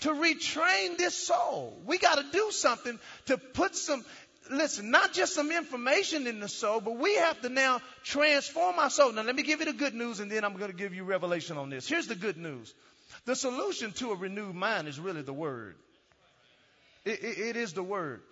to 0.00 0.10
retrain 0.10 0.96
this 0.96 1.14
soul. 1.14 1.80
We 1.84 1.98
got 1.98 2.16
to 2.16 2.24
do 2.32 2.50
something 2.50 2.98
to 3.26 3.38
put 3.38 3.76
some, 3.76 4.04
listen, 4.50 4.90
not 4.90 5.12
just 5.12 5.34
some 5.34 5.50
information 5.50 6.26
in 6.26 6.40
the 6.40 6.48
soul, 6.48 6.80
but 6.80 6.98
we 6.98 7.16
have 7.16 7.40
to 7.42 7.48
now 7.48 7.80
transform 8.02 8.78
our 8.78 8.90
soul. 8.90 9.12
Now, 9.12 9.22
let 9.22 9.36
me 9.36 9.42
give 9.42 9.60
you 9.60 9.66
the 9.66 9.72
good 9.72 9.94
news, 9.94 10.20
and 10.20 10.30
then 10.30 10.44
I'm 10.44 10.56
going 10.56 10.70
to 10.70 10.76
give 10.76 10.94
you 10.94 11.04
revelation 11.04 11.56
on 11.58 11.70
this. 11.70 11.86
Here's 11.86 12.06
the 12.06 12.14
good 12.14 12.36
news 12.36 12.74
the 13.26 13.36
solution 13.36 13.92
to 13.92 14.12
a 14.12 14.14
renewed 14.14 14.54
mind 14.54 14.88
is 14.88 14.98
really 14.98 15.22
the 15.22 15.32
Word. 15.32 15.76
it, 17.04 17.22
it, 17.22 17.38
it 17.38 17.56
is 17.56 17.72
the 17.72 17.82
Word. 17.82 18.22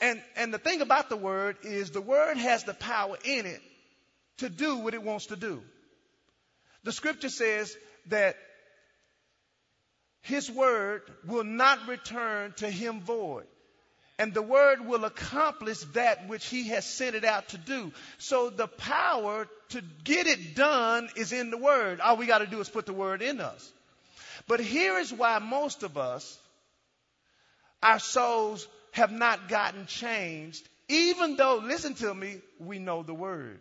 And, 0.00 0.22
and 0.36 0.52
the 0.52 0.58
thing 0.58 0.82
about 0.82 1.08
the 1.08 1.16
Word 1.16 1.56
is 1.62 1.90
the 1.90 2.00
Word 2.00 2.36
has 2.36 2.64
the 2.64 2.74
power 2.74 3.16
in 3.24 3.46
it 3.46 3.60
to 4.38 4.48
do 4.48 4.78
what 4.78 4.94
it 4.94 5.02
wants 5.02 5.26
to 5.26 5.36
do. 5.36 5.62
The 6.84 6.92
scripture 6.92 7.30
says 7.30 7.76
that 8.08 8.36
his 10.26 10.50
word 10.50 11.02
will 11.24 11.44
not 11.44 11.86
return 11.86 12.52
to 12.56 12.68
him 12.68 13.00
void. 13.00 13.46
And 14.18 14.34
the 14.34 14.42
word 14.42 14.84
will 14.84 15.04
accomplish 15.04 15.78
that 15.92 16.26
which 16.26 16.46
he 16.46 16.68
has 16.68 16.84
sent 16.84 17.14
it 17.14 17.24
out 17.24 17.48
to 17.50 17.58
do. 17.58 17.92
So 18.18 18.50
the 18.50 18.66
power 18.66 19.46
to 19.68 19.82
get 20.02 20.26
it 20.26 20.56
done 20.56 21.08
is 21.16 21.32
in 21.32 21.50
the 21.50 21.56
word. 21.56 22.00
All 22.00 22.16
we 22.16 22.26
got 22.26 22.38
to 22.38 22.46
do 22.46 22.60
is 22.60 22.68
put 22.68 22.86
the 22.86 22.92
word 22.92 23.22
in 23.22 23.40
us. 23.40 23.72
But 24.48 24.58
here 24.58 24.98
is 24.98 25.12
why 25.12 25.38
most 25.38 25.84
of 25.84 25.96
us, 25.96 26.38
our 27.80 28.00
souls 28.00 28.66
have 28.92 29.12
not 29.12 29.48
gotten 29.48 29.86
changed, 29.86 30.66
even 30.88 31.36
though, 31.36 31.60
listen 31.62 31.94
to 31.94 32.12
me, 32.12 32.40
we 32.58 32.80
know 32.80 33.04
the 33.04 33.14
word. 33.14 33.60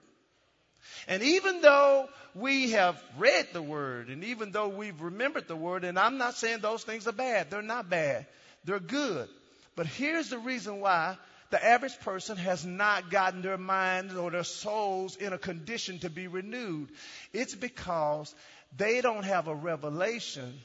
And 1.08 1.22
even 1.24 1.62
though 1.62 2.10
we 2.34 2.72
have 2.72 3.02
read 3.18 3.48
the 3.54 3.62
word 3.62 4.10
and 4.10 4.24
even 4.24 4.52
though 4.52 4.70
we've 4.70 5.02
remembered 5.02 5.48
the 5.48 5.56
word, 5.56 5.84
and 5.84 5.98
I'm 5.98 6.18
not 6.18 6.36
saying 6.36 6.60
those 6.60 6.84
things 6.84 7.08
are 7.08 7.14
bad, 7.14 7.50
they're 7.50 7.62
not 7.62 7.90
bad, 7.90 8.26
they're 8.64 8.80
good. 8.80 9.30
But 9.76 9.88
here's 9.88 10.30
the 10.30 10.40
reason 10.40 10.80
why 10.80 11.18
the 11.52 11.64
average 11.64 12.00
person 12.00 12.38
has 12.38 12.66
not 12.66 13.10
gotten 13.10 13.42
their 13.42 13.58
minds 13.58 14.16
or 14.16 14.32
their 14.32 14.44
souls 14.44 15.16
in 15.16 15.34
a 15.34 15.38
condition 15.38 16.00
to 16.00 16.10
be 16.10 16.28
renewed. 16.28 16.90
It's 17.34 17.56
because 17.56 18.34
they 18.76 19.02
don't 19.02 19.24
have 19.24 19.48
a 19.48 19.56
revelation 19.56 20.60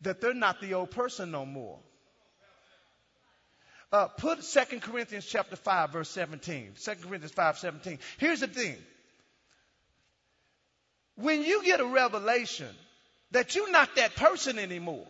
that 0.00 0.20
they're 0.20 0.34
not 0.34 0.60
the 0.60 0.74
old 0.74 0.90
person 0.90 1.30
no 1.30 1.44
more. 1.44 1.78
Uh, 3.90 4.06
put 4.06 4.42
2 4.42 4.80
Corinthians 4.80 5.24
chapter 5.24 5.56
5 5.56 5.92
verse 5.92 6.10
17. 6.10 6.72
2 6.78 6.90
Corinthians 7.02 7.32
5 7.32 7.58
17. 7.58 7.98
Here's 8.18 8.40
the 8.40 8.46
thing. 8.46 8.76
When 11.16 11.42
you 11.42 11.64
get 11.64 11.80
a 11.80 11.86
revelation 11.86 12.68
that 13.30 13.56
you're 13.56 13.70
not 13.70 13.96
that 13.96 14.14
person 14.14 14.58
anymore, 14.58 15.06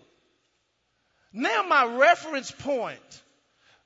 now 1.32 1.64
my 1.68 1.84
reference 1.84 2.50
point 2.50 3.22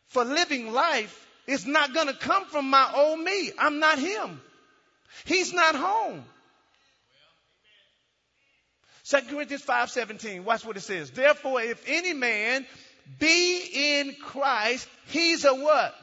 for 0.09 0.25
living 0.25 0.73
life 0.73 1.27
is 1.47 1.67
not 1.67 1.95
going 1.95 2.07
to 2.07 2.15
come 2.15 2.45
from 2.45 2.69
my 2.69 2.93
old 2.95 3.19
me. 3.19 3.51
I'm 3.59 3.81
not 3.81 3.99
him. 3.99 4.41
He's 5.25 5.53
not 5.53 5.75
home. 5.75 6.25
2 9.05 9.23
Corinthians 9.31 9.65
5:17. 9.65 10.45
Watch 10.45 10.65
what 10.65 10.77
it 10.77 10.81
says. 10.81 11.11
Therefore, 11.11 11.61
if 11.61 11.83
any 11.89 12.13
man 12.13 12.67
be 13.19 14.01
in 14.01 14.15
Christ, 14.15 14.89
he's 15.07 15.45
a 15.45 15.55
what? 15.55 15.95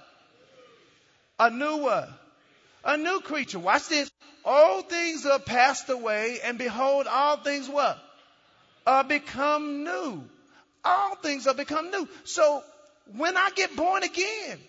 A 1.39 1.49
new 1.49 1.77
what? 1.77 2.09
A 2.83 2.97
new 2.97 3.21
creature. 3.21 3.59
Watch 3.59 3.87
this. 3.89 4.11
All 4.45 4.81
things 4.81 5.25
are 5.25 5.39
passed 5.39 5.89
away, 5.89 6.39
and 6.43 6.57
behold, 6.57 7.07
all 7.07 7.37
things 7.37 7.67
what? 7.67 7.97
Are 8.87 9.03
become 9.03 9.83
new. 9.83 10.23
All 10.83 11.15
things 11.15 11.45
are 11.45 11.53
become 11.53 11.91
new. 11.91 12.07
So 12.23 12.63
when 13.15 13.35
I 13.37 13.49
get 13.55 13.75
born 13.75 14.03
again, 14.03 14.59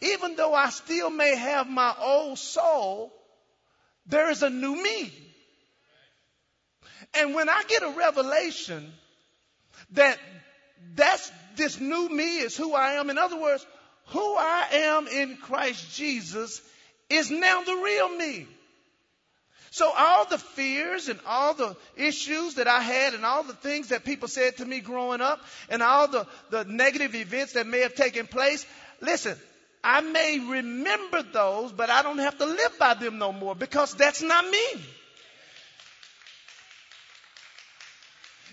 even 0.00 0.36
though 0.36 0.54
I 0.54 0.70
still 0.70 1.10
may 1.10 1.34
have 1.36 1.68
my 1.68 1.94
old 2.00 2.38
soul, 2.38 3.12
there 4.06 4.30
is 4.30 4.42
a 4.42 4.50
new 4.50 4.80
me. 4.80 5.12
And 7.14 7.34
when 7.34 7.48
I 7.48 7.62
get 7.66 7.82
a 7.82 7.90
revelation 7.90 8.92
that 9.92 10.18
that's 10.94 11.30
this 11.58 11.78
new 11.78 12.08
me 12.08 12.38
is 12.38 12.56
who 12.56 12.74
I 12.74 12.92
am. 12.92 13.10
In 13.10 13.18
other 13.18 13.38
words, 13.38 13.66
who 14.06 14.36
I 14.36 14.68
am 14.72 15.06
in 15.06 15.36
Christ 15.36 15.94
Jesus 15.94 16.62
is 17.10 17.30
now 17.30 17.62
the 17.62 17.74
real 17.74 18.16
me. 18.16 18.46
So 19.70 19.92
all 19.94 20.24
the 20.24 20.38
fears 20.38 21.08
and 21.08 21.20
all 21.26 21.52
the 21.52 21.76
issues 21.96 22.54
that 22.54 22.66
I 22.66 22.80
had 22.80 23.12
and 23.12 23.24
all 23.26 23.42
the 23.42 23.52
things 23.52 23.88
that 23.88 24.04
people 24.04 24.28
said 24.28 24.56
to 24.56 24.64
me 24.64 24.80
growing 24.80 25.20
up 25.20 25.40
and 25.68 25.82
all 25.82 26.08
the, 26.08 26.26
the 26.50 26.64
negative 26.64 27.14
events 27.14 27.52
that 27.52 27.66
may 27.66 27.80
have 27.80 27.94
taken 27.94 28.26
place, 28.26 28.64
listen, 29.00 29.36
I 29.84 30.00
may 30.00 30.40
remember 30.40 31.22
those, 31.22 31.72
but 31.72 31.90
I 31.90 32.02
don't 32.02 32.18
have 32.18 32.38
to 32.38 32.46
live 32.46 32.78
by 32.78 32.94
them 32.94 33.18
no 33.18 33.32
more 33.32 33.54
because 33.54 33.94
that's 33.94 34.22
not 34.22 34.48
me. 34.48 34.66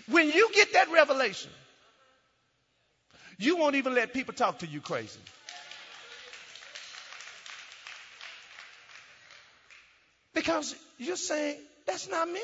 When 0.08 0.30
you 0.30 0.50
get 0.52 0.74
that 0.74 0.90
revelation, 0.92 1.50
you 3.38 3.56
won't 3.56 3.76
even 3.76 3.94
let 3.94 4.12
people 4.12 4.34
talk 4.34 4.60
to 4.60 4.66
you 4.66 4.80
crazy. 4.80 5.20
Because 10.34 10.74
you're 10.98 11.16
saying, 11.16 11.58
that's 11.86 12.08
not 12.08 12.28
me. 12.28 12.40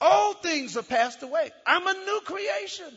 Old 0.00 0.42
things 0.42 0.74
have 0.74 0.88
passed 0.88 1.22
away. 1.22 1.50
I'm 1.66 1.86
a 1.86 1.92
new 1.92 2.20
creation. 2.24 2.92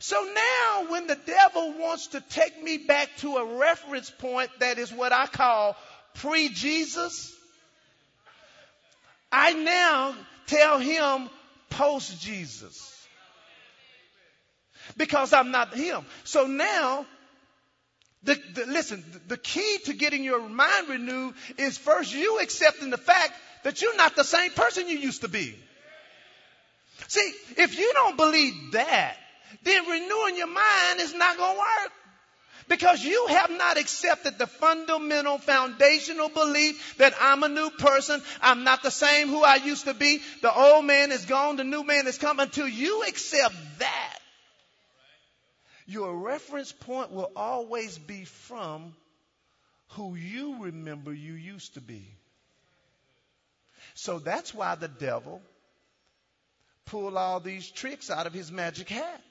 So 0.00 0.16
now 0.34 0.90
when 0.90 1.06
the 1.06 1.18
devil 1.26 1.74
wants 1.78 2.08
to 2.08 2.20
take 2.20 2.60
me 2.62 2.78
back 2.78 3.08
to 3.18 3.36
a 3.36 3.58
reference 3.58 4.10
point 4.10 4.50
that 4.58 4.78
is 4.78 4.92
what 4.92 5.12
I 5.12 5.26
call 5.26 5.76
pre-Jesus, 6.14 7.32
I 9.30 9.52
now 9.52 10.14
tell 10.46 10.78
him 10.78 11.28
post-Jesus 11.70 12.95
because 14.96 15.32
I'm 15.32 15.50
not 15.50 15.74
him. 15.74 16.04
So 16.24 16.46
now, 16.46 17.06
the, 18.22 18.38
the, 18.54 18.66
listen, 18.66 19.04
the 19.28 19.36
key 19.36 19.78
to 19.84 19.94
getting 19.94 20.24
your 20.24 20.48
mind 20.48 20.88
renewed 20.88 21.34
is 21.58 21.78
first 21.78 22.14
you 22.14 22.40
accepting 22.40 22.90
the 22.90 22.98
fact 22.98 23.32
that 23.62 23.82
you're 23.82 23.96
not 23.96 24.16
the 24.16 24.24
same 24.24 24.50
person 24.50 24.88
you 24.88 24.98
used 24.98 25.22
to 25.22 25.28
be. 25.28 25.54
See, 27.08 27.32
if 27.56 27.78
you 27.78 27.92
don't 27.94 28.16
believe 28.16 28.72
that, 28.72 29.16
then 29.62 29.86
renewing 29.86 30.36
your 30.36 30.48
mind 30.48 31.00
is 31.00 31.14
not 31.14 31.36
going 31.36 31.54
to 31.54 31.58
work. 31.58 31.92
Because 32.68 33.04
you 33.04 33.26
have 33.28 33.50
not 33.50 33.78
accepted 33.78 34.38
the 34.38 34.48
fundamental 34.48 35.38
foundational 35.38 36.28
belief 36.28 36.96
that 36.98 37.14
I'm 37.20 37.44
a 37.44 37.48
new 37.48 37.70
person. 37.70 38.20
I'm 38.42 38.64
not 38.64 38.82
the 38.82 38.90
same 38.90 39.28
who 39.28 39.44
I 39.44 39.56
used 39.56 39.84
to 39.84 39.94
be. 39.94 40.20
The 40.42 40.52
old 40.52 40.84
man 40.84 41.12
is 41.12 41.26
gone. 41.26 41.56
The 41.56 41.64
new 41.64 41.84
man 41.84 42.06
has 42.06 42.18
come 42.18 42.40
until 42.40 42.66
you 42.66 43.04
accept 43.04 43.54
that. 43.78 44.18
Your 45.86 46.16
reference 46.16 46.72
point 46.72 47.12
will 47.12 47.30
always 47.36 47.96
be 47.96 48.24
from 48.24 48.94
who 49.90 50.14
you 50.16 50.64
remember 50.64 51.12
you 51.12 51.34
used 51.34 51.74
to 51.74 51.80
be. 51.80 52.04
So 53.94 54.18
that's 54.18 54.52
why 54.52 54.74
the 54.74 54.88
devil 54.88 55.40
pulled 56.86 57.16
all 57.16 57.40
these 57.40 57.70
tricks 57.70 58.10
out 58.10 58.26
of 58.26 58.32
his 58.32 58.50
magic 58.50 58.88
hat. 58.88 59.22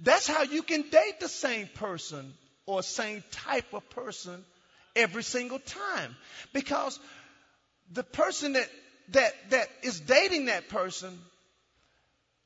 That's 0.00 0.26
how 0.26 0.42
you 0.42 0.62
can 0.62 0.82
date 0.82 1.20
the 1.20 1.28
same 1.28 1.68
person 1.74 2.34
or 2.66 2.82
same 2.82 3.22
type 3.30 3.72
of 3.72 3.88
person 3.90 4.44
every 4.94 5.22
single 5.22 5.58
time. 5.58 6.16
Because 6.52 6.98
the 7.92 8.02
person 8.02 8.54
that, 8.54 8.68
that, 9.10 9.32
that 9.50 9.68
is 9.82 10.00
dating 10.00 10.46
that 10.46 10.68
person 10.68 11.18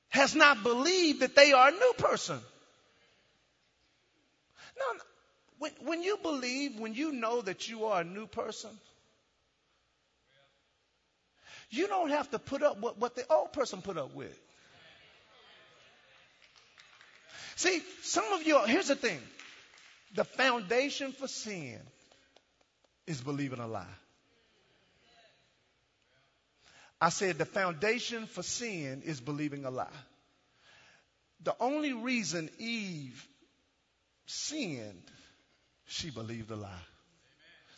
has 0.09 0.35
not 0.35 0.63
believed 0.63 1.21
that 1.21 1.35
they 1.35 1.53
are 1.53 1.69
a 1.69 1.73
new 1.73 1.93
person. 1.99 2.39
No, 4.79 5.01
when, 5.59 5.73
when 5.85 6.03
you 6.03 6.19
believe, 6.23 6.79
when 6.79 6.95
you 6.95 7.13
know 7.13 7.41
that 7.41 7.69
you 7.69 7.87
are 7.87 8.01
a 8.03 8.05
new 8.05 8.27
person, 8.27 8.71
you 11.71 11.89
don't 11.89 12.11
have 12.11 12.31
to 12.31 12.39
put 12.39 12.63
up 12.63 12.81
with 12.81 12.97
what 12.99 13.17
the 13.17 13.25
old 13.31 13.53
person 13.53 13.83
put 13.83 13.97
up 13.97 14.15
with. 14.15 14.39
See, 17.57 17.81
some 18.03 18.25
of 18.35 18.47
you, 18.47 18.61
here's 18.67 18.89
the 18.89 18.97
thing 18.97 19.21
the 20.15 20.25
foundation 20.25 21.13
for 21.13 21.27
sin 21.27 21.79
is 23.07 23.21
believing 23.21 23.59
a 23.59 23.67
lie. 23.67 23.87
I 27.01 27.11
said 27.11 27.39
the 27.39 27.45
foundation 27.45 28.27
for 28.27 28.43
sin 28.43 29.03
is 29.05 29.21
believing 29.21 29.65
a 29.65 29.71
lie. 29.71 29.89
The 31.43 31.55
only 31.61 31.93
reason 31.93 32.49
Eve 32.59 33.29
sinned, 34.27 35.03
she 35.87 36.11
believed 36.11 36.51
a 36.51 36.57
lie. 36.57 36.85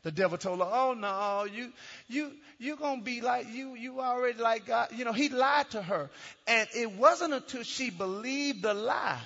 The 0.04 0.12
devil 0.12 0.38
told 0.38 0.60
her, 0.60 0.64
"Oh 0.64 0.94
no, 0.94 1.44
you 1.44 1.72
you 2.06 2.32
you're 2.58 2.76
gonna 2.76 3.02
be 3.02 3.20
like 3.20 3.48
you 3.48 3.74
you 3.74 4.00
already 4.00 4.38
like 4.38 4.66
God." 4.66 4.92
You 4.92 5.04
know, 5.04 5.12
he 5.12 5.28
lied 5.28 5.70
to 5.70 5.82
her, 5.82 6.08
and 6.46 6.68
it 6.74 6.92
wasn't 6.92 7.34
until 7.34 7.64
she 7.64 7.90
believed 7.90 8.62
the 8.62 8.74
lie 8.74 9.20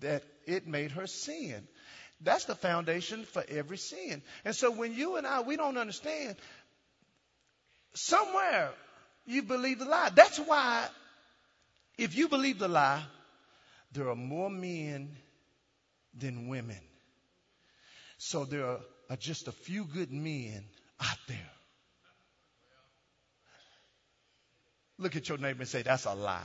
that 0.00 0.24
it 0.46 0.66
made 0.66 0.90
her 0.90 1.06
sin. 1.06 1.66
That's 2.20 2.44
the 2.44 2.54
foundation 2.54 3.24
for 3.24 3.44
every 3.48 3.78
sin. 3.78 4.22
And 4.44 4.54
so 4.54 4.70
when 4.70 4.94
you 4.94 5.16
and 5.16 5.26
I, 5.26 5.40
we 5.40 5.56
don't 5.56 5.78
understand, 5.78 6.36
somewhere 7.94 8.70
you 9.26 9.42
believe 9.42 9.78
the 9.78 9.84
lie. 9.84 10.10
That's 10.14 10.38
why 10.38 10.88
if 11.98 12.16
you 12.16 12.28
believe 12.28 12.58
the 12.58 12.68
lie, 12.68 13.02
there 13.92 14.08
are 14.08 14.16
more 14.16 14.50
men 14.50 15.16
than 16.14 16.48
women. 16.48 16.80
So 18.18 18.44
there 18.44 18.66
are, 18.66 18.80
are 19.08 19.16
just 19.16 19.48
a 19.48 19.52
few 19.52 19.84
good 19.84 20.12
men 20.12 20.64
out 21.00 21.18
there. 21.28 21.50
Look 24.98 25.16
at 25.16 25.28
your 25.28 25.38
neighbor 25.38 25.60
and 25.60 25.68
say, 25.68 25.82
that's 25.82 26.04
a 26.04 26.14
lie. 26.14 26.42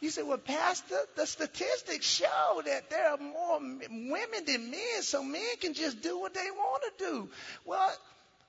You 0.00 0.10
say, 0.10 0.22
well, 0.24 0.38
Pastor, 0.38 0.98
the 1.14 1.26
statistics 1.26 2.06
show 2.06 2.62
that 2.64 2.90
there 2.90 3.12
are 3.12 3.18
more 3.18 3.60
women 3.60 4.44
than 4.44 4.70
men, 4.72 5.02
so 5.02 5.22
men 5.22 5.40
can 5.60 5.74
just 5.74 6.02
do 6.02 6.18
what 6.18 6.34
they 6.34 6.50
want 6.50 6.82
to 6.82 7.04
do. 7.04 7.28
Well, 7.64 7.92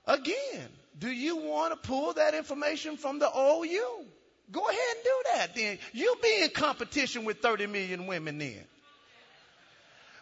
again, 0.06 0.68
do 0.98 1.10
you 1.10 1.36
want 1.36 1.72
to 1.72 1.88
pull 1.88 2.12
that 2.14 2.34
information 2.34 2.96
from 2.96 3.18
the 3.18 3.26
OU? 3.26 4.04
Go 4.52 4.68
ahead 4.68 4.96
and 4.96 5.04
do 5.04 5.22
that 5.34 5.54
then. 5.54 5.78
You'll 5.92 6.16
be 6.22 6.42
in 6.42 6.50
competition 6.50 7.24
with 7.24 7.38
30 7.38 7.66
million 7.66 8.06
women 8.06 8.38
then. 8.38 8.64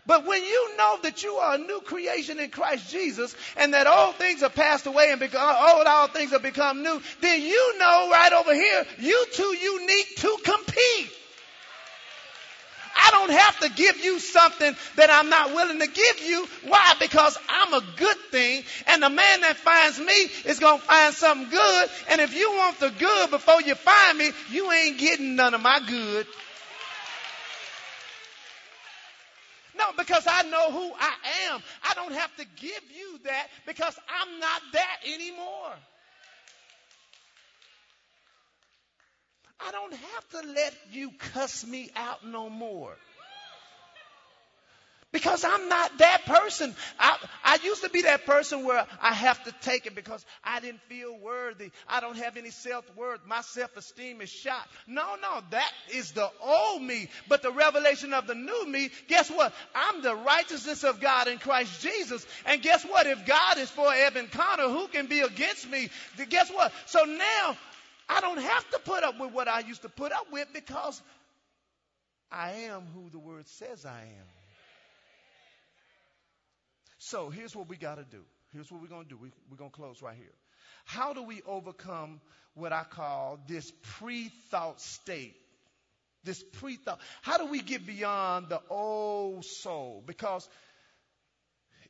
But 0.05 0.27
when 0.27 0.43
you 0.43 0.77
know 0.77 0.99
that 1.03 1.23
you 1.23 1.35
are 1.35 1.55
a 1.55 1.59
new 1.59 1.81
creation 1.81 2.41
in 2.41 2.51
Christ 2.51 2.91
Jesus 2.91 3.37
and 3.57 3.73
that 3.73 3.87
old 3.87 4.17
things 4.17 4.43
are 4.43 4.51
passed 4.51 4.87
away 4.87 5.11
and 5.11 5.21
become, 5.21 5.41
old 5.41 5.87
all 5.87 6.09
things 6.09 6.33
have 6.33 6.43
become 6.43 6.83
new, 6.83 7.01
then 7.21 7.41
you 7.41 7.79
know 7.79 8.09
right 8.11 8.33
over 8.33 8.53
here, 8.53 8.85
you 8.99 9.27
too 9.33 9.57
unique 9.57 10.17
to 10.17 10.37
compete. 10.43 11.11
I 13.05 13.11
don't 13.11 13.31
have 13.31 13.59
to 13.61 13.69
give 13.71 14.05
you 14.05 14.19
something 14.19 14.77
that 14.97 15.11
I'm 15.11 15.29
not 15.29 15.55
willing 15.55 15.81
to 15.81 15.87
give 15.87 16.21
you. 16.21 16.47
Why? 16.69 16.95
Because 17.01 17.37
I'm 17.49 17.75
a 17.75 17.83
good 17.97 18.17
thing 18.31 18.63
and 18.87 19.03
the 19.03 19.11
man 19.11 19.41
that 19.43 19.57
finds 19.57 19.99
me 19.99 20.29
is 20.45 20.59
going 20.59 20.79
to 20.79 20.85
find 20.85 21.15
something 21.15 21.49
good. 21.51 21.91
And 22.11 22.21
if 22.21 22.35
you 22.35 22.51
want 22.53 22.79
the 22.79 22.91
good 22.91 23.31
before 23.31 23.61
you 23.63 23.75
find 23.75 24.19
me, 24.19 24.31
you 24.51 24.71
ain't 24.71 24.99
getting 24.99 25.37
none 25.37 25.55
of 25.55 25.61
my 25.61 25.81
good. 25.87 26.27
No, 29.77 29.87
because 29.97 30.27
I 30.29 30.43
know 30.43 30.71
who 30.71 30.93
I 30.99 31.15
am. 31.51 31.63
I 31.83 31.95
don't 31.95 32.13
have 32.13 32.37
to 32.37 32.45
give 32.61 32.83
you 32.97 33.19
that 33.25 33.49
because 33.67 33.99
I'm 34.09 34.39
not 34.39 34.63
that 34.73 34.99
anymore. 35.07 35.73
I 39.67 39.71
don't 39.71 39.95
have 39.95 40.29
to 40.31 40.53
let 40.53 40.75
you 40.93 41.11
cuss 41.33 41.67
me 41.67 41.91
out 41.97 42.27
no 42.27 42.51
more. 42.51 42.97
Because 45.13 45.45
I'm 45.45 45.69
not 45.69 45.99
that 45.99 46.25
person. 46.25 46.75
I, 46.99 47.19
I 47.45 47.59
used 47.63 47.83
to 47.83 47.91
be 47.91 48.03
that 48.03 48.25
person 48.25 48.65
where 48.65 48.87
I 49.01 49.13
have 49.13 49.45
to 49.45 49.53
take 49.61 49.85
it 49.85 49.95
because 49.95 50.25
I 50.43 50.61
didn't 50.61 50.81
feel 50.89 51.15
worthy. 51.19 51.71
I 51.87 52.01
don't 52.01 52.17
have 52.17 52.39
any 52.39 52.49
self-worth. 52.49 53.21
My 53.27 53.43
self-esteem 53.43 54.23
is 54.23 54.31
shot. 54.31 54.67
No, 54.87 55.05
no, 55.21 55.43
that 55.51 55.71
is 55.93 56.13
the 56.13 56.31
old 56.43 56.81
me. 56.81 57.11
But 57.29 57.43
the 57.43 57.53
revelation 57.53 58.15
of 58.15 58.27
the 58.27 58.35
new 58.35 58.67
me, 58.67 58.91
guess 59.07 59.31
what? 59.31 59.53
I'm 59.75 60.01
the 60.01 60.17
righteousness 60.17 60.83
of 60.83 60.99
God 60.99 61.29
in 61.29 61.37
Christ 61.37 61.83
Jesus. 61.83 62.27
And 62.47 62.63
guess 62.63 62.83
what? 62.83 63.07
If 63.07 63.27
God 63.27 63.59
is 63.59 63.69
for 63.69 63.93
Eben 63.93 64.29
Connor, 64.29 64.71
who 64.71 64.89
can 64.89 65.09
be 65.09 65.21
against 65.21 65.71
me? 65.71 65.91
Guess 66.31 66.51
what? 66.51 66.73
So 66.87 67.05
now 67.05 67.59
I 68.13 68.21
don't 68.21 68.41
have 68.41 68.71
to 68.71 68.79
put 68.81 69.03
up 69.05 69.19
with 69.19 69.33
what 69.33 69.49
I 69.49 69.61
used 69.61 69.83
to 69.83 69.89
put 69.89 70.13
up 70.13 70.27
with 70.31 70.49
because 70.53 71.01
I 72.31 72.53
am 72.71 72.83
who 72.95 73.09
the 73.11 73.19
word 73.19 73.49
says 73.49 73.87
I 73.87 74.01
am. 74.01 74.27
So 76.99 77.31
here's 77.31 77.57
what 77.57 77.69
we 77.69 77.77
got 77.77 77.97
to 77.97 78.05
do. 78.05 78.23
Here's 78.53 78.71
what 78.71 78.83
we're 78.83 78.89
going 78.89 79.05
to 79.05 79.09
do. 79.09 79.17
We, 79.21 79.31
we're 79.51 79.57
going 79.57 79.71
to 79.71 79.77
close 79.77 80.03
right 80.03 80.17
here. 80.17 80.35
How 80.85 81.15
do 81.15 81.23
we 81.23 81.43
overcome 81.47 82.21
what 82.55 82.73
I 82.73 82.85
call 82.85 83.39
this 83.49 83.73
pre 83.99 84.29
thought 84.51 84.81
state? 84.81 85.35
This 86.25 86.43
pre 86.61 86.77
thought. 86.77 87.01
How 87.23 87.39
do 87.39 87.47
we 87.47 87.61
get 87.63 87.87
beyond 87.87 88.49
the 88.51 88.61
old 88.69 89.45
soul? 89.45 90.03
Because 90.07 90.47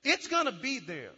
it's 0.05 0.29
going 0.29 0.47
to 0.47 0.53
be 0.53 0.79
there. 0.79 1.11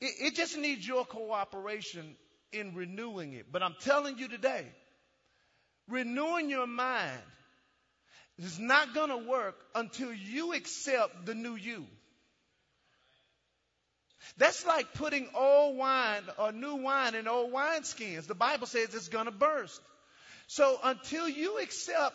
It, 0.00 0.14
it 0.20 0.34
just 0.34 0.56
needs 0.56 0.86
your 0.86 1.04
cooperation 1.04 2.16
in 2.52 2.74
renewing 2.74 3.32
it. 3.32 3.46
But 3.50 3.62
I'm 3.62 3.76
telling 3.80 4.18
you 4.18 4.28
today, 4.28 4.66
renewing 5.88 6.50
your 6.50 6.66
mind 6.66 7.20
is 8.38 8.58
not 8.58 8.94
going 8.94 9.10
to 9.10 9.28
work 9.28 9.56
until 9.74 10.12
you 10.12 10.54
accept 10.54 11.26
the 11.26 11.34
new 11.34 11.54
you. 11.54 11.86
That's 14.38 14.64
like 14.66 14.94
putting 14.94 15.28
old 15.34 15.76
wine 15.76 16.22
or 16.38 16.52
new 16.52 16.76
wine 16.76 17.14
in 17.14 17.28
old 17.28 17.52
wineskins. 17.52 18.26
The 18.26 18.34
Bible 18.34 18.66
says 18.66 18.94
it's 18.94 19.08
going 19.08 19.26
to 19.26 19.32
burst. 19.32 19.80
So 20.46 20.78
until 20.82 21.28
you 21.28 21.58
accept 21.58 22.14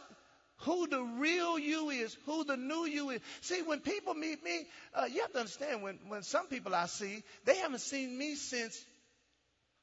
who 0.62 0.88
the 0.88 1.02
real 1.02 1.60
you 1.60 1.89
is, 1.89 2.17
who 2.26 2.43
the 2.43 2.58
new 2.58 2.86
you 2.86 3.12
is. 3.12 3.21
See, 3.41 3.62
when 3.62 3.80
people 3.80 4.13
meet 4.13 4.43
me, 4.43 4.65
uh, 4.93 5.06
you 5.06 5.21
have 5.21 5.32
to 5.34 5.39
understand 5.39 5.84
when, 5.84 6.00
when 6.08 6.23
some 6.23 6.47
people 6.47 6.73
I 6.73 6.88
see, 6.88 7.23
they 7.45 7.58
haven't 7.58 7.82
seen 7.82 8.17
me 8.17 8.36
since 8.36 8.84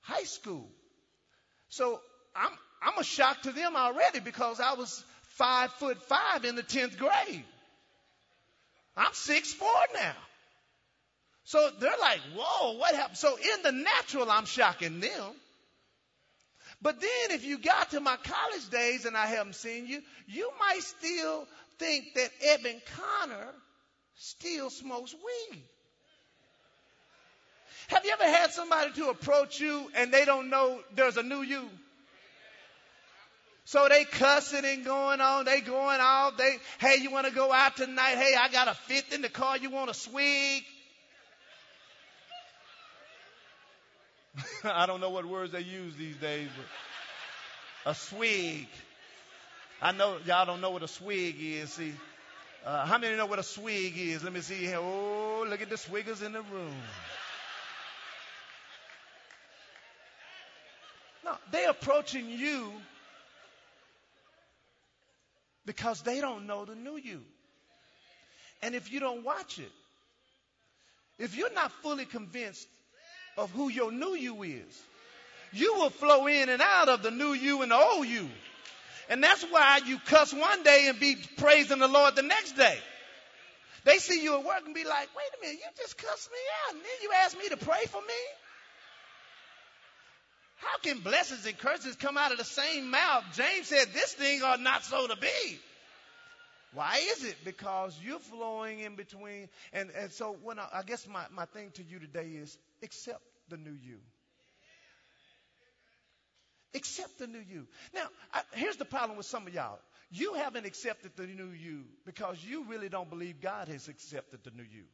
high 0.04 0.24
school. 0.24 0.68
So 1.68 2.00
I'm, 2.34 2.52
I'm 2.82 2.98
a 2.98 3.04
shock 3.04 3.42
to 3.42 3.52
them 3.52 3.76
already 3.76 4.20
because 4.20 4.60
I 4.60 4.74
was 4.74 5.02
five 5.22 5.72
foot 5.72 6.00
five 6.02 6.44
in 6.44 6.56
the 6.56 6.62
10th 6.62 6.96
grade. 6.96 7.44
I'm 8.96 9.12
six 9.12 9.52
four 9.52 9.68
now. 9.94 10.14
So 11.44 11.70
they're 11.78 11.90
like, 12.00 12.20
whoa, 12.34 12.78
what 12.78 12.94
happened? 12.94 13.18
So 13.18 13.36
in 13.36 13.62
the 13.62 13.72
natural, 13.72 14.30
I'm 14.30 14.46
shocking 14.46 15.00
them. 15.00 15.32
But 16.80 17.00
then 17.00 17.30
if 17.30 17.44
you 17.44 17.58
got 17.58 17.90
to 17.90 18.00
my 18.00 18.16
college 18.16 18.68
days 18.70 19.04
and 19.04 19.16
I 19.16 19.26
haven't 19.26 19.56
seen 19.56 19.86
you, 19.86 20.00
you 20.26 20.50
might 20.60 20.82
still 20.82 21.46
think 21.78 22.14
that 22.14 22.30
Eben 22.42 22.80
Connor 22.96 23.48
still 24.16 24.70
smokes 24.70 25.14
weed. 25.14 25.62
Have 27.88 28.04
you 28.04 28.12
ever 28.12 28.24
had 28.24 28.52
somebody 28.52 28.92
to 28.92 29.10
approach 29.10 29.60
you 29.60 29.90
and 29.96 30.12
they 30.12 30.24
don't 30.24 30.50
know 30.50 30.80
there's 30.94 31.16
a 31.16 31.22
new 31.22 31.42
you? 31.42 31.68
So 33.66 33.88
they 33.88 34.04
cussing 34.04 34.64
and 34.64 34.84
going 34.84 35.20
on. 35.20 35.46
They 35.46 35.60
going 35.60 36.00
off. 36.00 36.36
They, 36.36 36.56
hey, 36.78 36.96
you 37.00 37.10
want 37.10 37.26
to 37.26 37.32
go 37.32 37.50
out 37.50 37.76
tonight? 37.76 38.16
Hey, 38.16 38.34
I 38.38 38.48
got 38.50 38.68
a 38.68 38.74
fifth 38.74 39.14
in 39.14 39.22
the 39.22 39.30
car. 39.30 39.56
You 39.56 39.70
want 39.70 39.90
a 39.90 39.94
swig? 39.94 40.64
I 44.64 44.86
don't 44.86 45.00
know 45.00 45.10
what 45.10 45.24
words 45.24 45.52
they 45.52 45.60
use 45.60 45.94
these 45.96 46.16
days, 46.16 46.48
but 46.56 47.90
a 47.90 47.94
swig. 47.94 48.66
I 49.80 49.92
know 49.92 50.18
y'all 50.26 50.46
don't 50.46 50.60
know 50.60 50.70
what 50.70 50.82
a 50.82 50.88
swig 50.88 51.36
is. 51.38 51.72
See, 51.72 51.92
uh, 52.66 52.84
how 52.86 52.98
many 52.98 53.16
know 53.16 53.26
what 53.26 53.38
a 53.38 53.42
swig 53.44 53.96
is? 53.96 54.24
Let 54.24 54.32
me 54.32 54.40
see 54.40 54.56
here. 54.56 54.78
Oh, 54.78 55.46
look 55.48 55.62
at 55.62 55.70
the 55.70 55.76
swiggers 55.76 56.22
in 56.22 56.32
the 56.32 56.42
room. 56.42 56.74
No, 61.54 61.60
they're 61.60 61.70
approaching 61.70 62.30
you 62.30 62.72
because 65.66 66.02
they 66.02 66.20
don't 66.20 66.46
know 66.46 66.64
the 66.64 66.74
new 66.74 66.96
you. 66.96 67.20
And 68.62 68.74
if 68.74 68.92
you 68.92 69.00
don't 69.00 69.24
watch 69.24 69.58
it, 69.58 69.72
if 71.18 71.36
you're 71.36 71.52
not 71.52 71.70
fully 71.82 72.06
convinced 72.06 72.66
of 73.36 73.50
who 73.50 73.68
your 73.68 73.92
new 73.92 74.14
you 74.14 74.42
is, 74.42 74.82
you 75.52 75.74
will 75.74 75.90
flow 75.90 76.26
in 76.26 76.48
and 76.48 76.60
out 76.60 76.88
of 76.88 77.02
the 77.02 77.10
new 77.10 77.32
you 77.32 77.62
and 77.62 77.70
the 77.70 77.76
old 77.76 78.06
you. 78.06 78.28
And 79.08 79.22
that's 79.22 79.42
why 79.44 79.80
you 79.86 79.98
cuss 80.06 80.32
one 80.32 80.62
day 80.62 80.86
and 80.88 80.98
be 80.98 81.16
praising 81.36 81.78
the 81.78 81.88
Lord 81.88 82.16
the 82.16 82.22
next 82.22 82.56
day. 82.56 82.78
They 83.84 83.98
see 83.98 84.22
you 84.22 84.34
at 84.38 84.44
work 84.44 84.62
and 84.64 84.74
be 84.74 84.84
like, 84.84 85.08
wait 85.14 85.38
a 85.38 85.44
minute, 85.44 85.60
you 85.60 85.70
just 85.76 85.98
cussed 85.98 86.30
me 86.30 86.38
out 86.66 86.74
and 86.74 86.82
then 86.82 87.02
you 87.02 87.10
asked 87.22 87.38
me 87.38 87.48
to 87.50 87.56
pray 87.58 87.84
for 87.90 88.00
me? 88.00 88.43
How 90.56 90.78
can 90.82 91.00
blessings 91.00 91.46
and 91.46 91.58
curses 91.58 91.96
come 91.96 92.16
out 92.16 92.32
of 92.32 92.38
the 92.38 92.44
same 92.44 92.90
mouth? 92.90 93.24
James 93.34 93.66
said 93.66 93.88
this 93.92 94.12
thing 94.14 94.42
ought 94.42 94.60
not 94.60 94.84
so 94.84 95.06
to 95.06 95.16
be. 95.16 95.58
Why 96.74 97.00
is 97.12 97.24
it? 97.24 97.36
Because 97.44 97.98
you're 98.02 98.18
flowing 98.18 98.80
in 98.80 98.96
between. 98.96 99.48
And, 99.72 99.90
and 99.90 100.12
so 100.12 100.36
when 100.42 100.58
I, 100.58 100.66
I 100.74 100.82
guess 100.82 101.06
my, 101.06 101.24
my 101.32 101.44
thing 101.46 101.70
to 101.74 101.84
you 101.84 102.00
today 102.00 102.30
is 102.30 102.56
accept 102.82 103.22
the 103.48 103.56
new 103.56 103.76
you. 103.82 103.98
Accept 106.74 107.18
the 107.20 107.28
new 107.28 107.38
you. 107.38 107.66
Now, 107.94 108.06
I, 108.32 108.42
here's 108.54 108.76
the 108.76 108.84
problem 108.84 109.16
with 109.16 109.26
some 109.26 109.46
of 109.46 109.54
y'all. 109.54 109.78
You 110.10 110.34
haven't 110.34 110.66
accepted 110.66 111.12
the 111.16 111.26
new 111.26 111.50
you 111.50 111.84
because 112.04 112.44
you 112.44 112.64
really 112.64 112.88
don't 112.88 113.08
believe 113.08 113.40
God 113.40 113.68
has 113.68 113.88
accepted 113.88 114.40
the 114.42 114.50
new 114.50 114.64
you. 114.64 114.84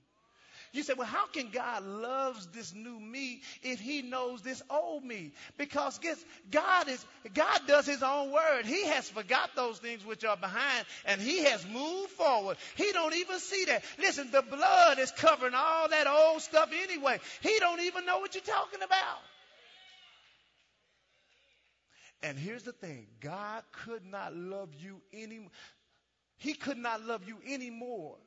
You 0.72 0.84
say, 0.84 0.94
well, 0.96 1.06
how 1.06 1.26
can 1.26 1.50
God 1.50 1.84
loves 1.84 2.46
this 2.48 2.72
new 2.72 2.98
me 2.98 3.42
if 3.62 3.80
he 3.80 4.02
knows 4.02 4.42
this 4.42 4.62
old 4.70 5.04
me? 5.04 5.32
Because 5.58 5.98
guess 5.98 6.24
God 6.50 6.88
is 6.88 7.04
God 7.34 7.62
does 7.66 7.86
his 7.86 8.04
own 8.04 8.30
word. 8.30 8.66
He 8.66 8.86
has 8.86 9.08
forgot 9.10 9.50
those 9.56 9.78
things 9.78 10.06
which 10.06 10.24
are 10.24 10.36
behind 10.36 10.86
and 11.06 11.20
he 11.20 11.42
has 11.44 11.66
moved 11.66 12.10
forward. 12.10 12.56
He 12.76 12.92
don't 12.92 13.14
even 13.16 13.40
see 13.40 13.64
that. 13.64 13.82
Listen, 13.98 14.30
the 14.30 14.42
blood 14.42 15.00
is 15.00 15.10
covering 15.10 15.54
all 15.54 15.88
that 15.88 16.06
old 16.06 16.40
stuff 16.40 16.70
anyway. 16.72 17.18
He 17.40 17.58
don't 17.58 17.80
even 17.80 18.06
know 18.06 18.20
what 18.20 18.36
you're 18.36 18.42
talking 18.44 18.82
about. 18.82 19.18
And 22.22 22.38
here's 22.38 22.62
the 22.62 22.72
thing 22.72 23.08
God 23.20 23.64
could 23.72 24.04
not 24.04 24.36
love 24.36 24.68
you 24.78 25.00
any 25.12 25.40
He 26.36 26.54
could 26.54 26.78
not 26.78 27.04
love 27.04 27.26
you 27.26 27.38
anymore 27.44 28.18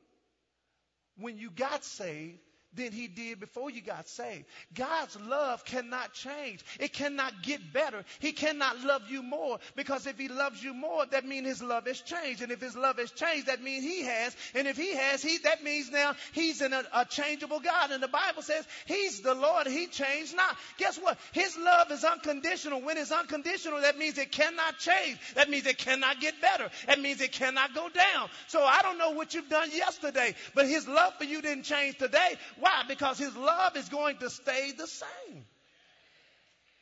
when 1.18 1.38
you 1.38 1.50
got 1.52 1.84
saved 1.84 2.43
than 2.76 2.92
he 2.92 3.08
did 3.08 3.40
before 3.40 3.70
you 3.70 3.82
got 3.82 4.08
saved. 4.08 4.46
God's 4.74 5.18
love 5.22 5.66
cannot 5.66 6.14
change. 6.14 6.64
It 6.80 6.94
cannot 6.94 7.44
get 7.44 7.74
better. 7.74 8.04
He 8.20 8.32
cannot 8.32 8.82
love 8.82 9.04
you 9.10 9.24
more 9.24 9.60
because 9.76 10.08
if 10.08 10.18
he 10.18 10.28
loves 10.28 10.64
you 10.64 10.74
more, 10.74 11.06
that 11.08 11.26
means 11.26 11.48
his 11.48 11.64
love 11.64 11.86
has 11.88 12.02
changed. 12.02 12.42
And 12.42 12.52
if 12.52 12.62
his 12.62 12.76
love 12.76 12.98
has 12.98 13.12
changed, 13.12 13.48
that 13.48 13.62
means 13.62 13.84
he 13.84 14.04
has. 14.04 14.36
And 14.56 14.68
if 14.68 14.78
he 14.78 14.94
has, 14.94 15.22
he, 15.22 15.38
that 15.40 15.64
means 15.64 15.92
now 15.92 16.16
he's 16.34 16.62
in 16.62 16.74
a, 16.74 16.84
a 16.94 17.06
changeable 17.06 17.60
God. 17.60 17.92
And 17.92 18.02
the 18.02 18.08
Bible 18.08 18.42
says 18.42 18.66
he's 18.86 19.22
the 19.22 19.36
Lord. 19.36 19.68
He 19.68 19.88
changed 19.88 20.36
not. 20.36 20.56
Guess 20.78 20.98
what? 20.98 21.18
His 21.32 21.58
love 21.58 21.92
is 21.92 22.04
unconditional. 22.04 22.82
When 22.82 22.98
it's 22.98 23.12
unconditional, 23.12 23.82
that 23.82 23.98
means 23.98 24.18
it 24.18 24.32
cannot 24.32 24.78
change. 24.80 25.18
That 25.36 25.50
means 25.50 25.66
it 25.66 25.78
cannot 25.78 26.20
get 26.20 26.40
better. 26.42 26.70
That 26.88 27.00
means 27.00 27.22
it 27.22 27.32
cannot 27.32 27.74
go 27.74 27.90
down. 27.90 28.30
So 28.48 28.64
I 28.64 28.82
don't 28.82 28.98
know 28.98 29.12
what 29.12 29.34
you've 29.34 29.50
done 29.50 29.70
yesterday, 29.72 30.36
but 30.56 30.68
his 30.68 30.88
love 30.88 31.14
for 31.18 31.24
you 31.24 31.42
didn't 31.42 31.64
change 31.64 31.98
today. 31.98 32.38
Why? 32.64 32.84
Because 32.88 33.18
his 33.20 33.36
love 33.36 33.76
is 33.76 33.90
going 33.90 34.20
to 34.20 34.30
stay 34.30 34.72
the 34.72 34.88
same. 34.88 35.44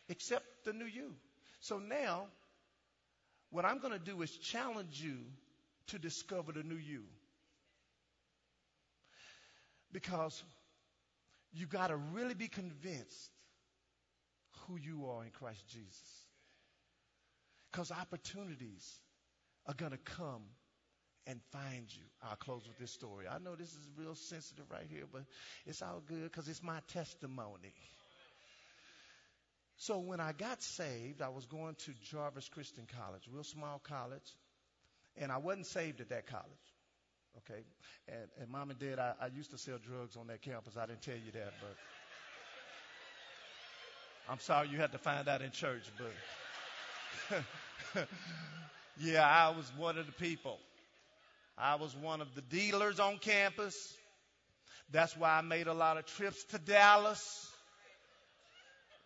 Except 0.10 0.46
the 0.64 0.74
new 0.74 0.86
you. 0.86 1.16
So 1.60 1.80
now, 1.80 2.28
what 3.50 3.66
I'm 3.66 3.80
going 3.80 3.94
to 3.94 3.98
do 3.98 4.22
is 4.22 4.30
challenge 4.30 5.02
you 5.02 5.18
to 5.88 5.98
discover 5.98 6.52
the 6.52 6.62
new 6.62 6.76
you. 6.76 7.02
Because 9.92 10.44
you 11.52 11.66
got 11.66 11.88
to 11.88 11.96
really 11.96 12.36
be 12.36 12.48
convinced 12.48 13.32
who 14.68 14.78
you 14.78 15.08
are 15.08 15.24
in 15.24 15.32
Christ 15.32 15.68
Jesus. 15.68 16.28
Because 17.72 17.90
opportunities 17.90 19.00
are 19.66 19.74
going 19.74 19.94
to 19.94 19.98
come 19.98 20.44
and 21.28 21.40
find 21.52 21.86
you. 21.90 22.04
I'll 22.24 22.36
close 22.36 22.64
with 22.68 22.78
this 22.78 22.92
story. 22.92 23.26
I 23.28 23.38
know 23.40 23.56
this 23.56 23.70
is 23.70 23.88
real 23.98 24.16
sensitive 24.16 24.66
right 24.72 24.86
here, 24.90 25.04
but 25.12 25.24
it's 25.66 25.82
all 25.82 26.02
good 26.06 26.24
because 26.24 26.48
it's 26.48 26.64
my 26.64 26.80
testimony. 26.88 27.74
So 29.78 29.98
when 30.00 30.20
I 30.20 30.32
got 30.32 30.62
saved, 30.62 31.22
I 31.22 31.30
was 31.30 31.46
going 31.46 31.76
to 31.86 31.92
Jarvis 32.12 32.50
Christian 32.50 32.86
College, 33.00 33.24
real 33.32 33.44
small 33.44 33.80
college, 33.80 34.36
and 35.18 35.32
I 35.32 35.38
wasn't 35.38 35.66
saved 35.66 36.02
at 36.02 36.10
that 36.10 36.28
college. 36.28 36.46
Okay, 37.38 37.62
and, 38.10 38.28
and 38.40 38.50
mom 38.50 38.72
and 38.72 38.80
dad, 38.80 39.00
I, 39.00 39.14
I 39.22 39.28
used 39.28 39.52
to 39.52 39.58
sell 39.58 39.78
drugs 39.78 40.18
on 40.18 40.28
that 40.28 40.42
campus. 40.42 40.76
I 40.78 40.86
didn't 40.86 41.02
tell 41.02 41.16
you 41.16 41.32
that, 41.32 41.54
but 41.62 41.78
I'm 44.30 44.40
sorry 44.40 44.68
you 44.68 44.78
had 44.78 44.92
to 44.92 44.98
find 44.98 45.28
out 45.28 45.42
in 45.42 45.52
church. 45.52 45.84
But 47.32 47.44
yeah, 49.00 49.26
I 49.26 49.56
was 49.56 49.72
one 49.78 49.98
of 49.98 50.06
the 50.06 50.12
people. 50.12 50.60
I 51.58 51.76
was 51.76 51.96
one 51.96 52.22
of 52.22 52.34
the 52.36 52.42
dealers 52.42 53.00
on 53.00 53.18
campus. 53.18 53.96
That's 54.92 55.16
why 55.16 55.38
I 55.38 55.42
made 55.42 55.68
a 55.68 55.74
lot 55.74 55.98
of 55.98 56.06
trips 56.06 56.44
to 56.46 56.60
Dallas 56.60 57.50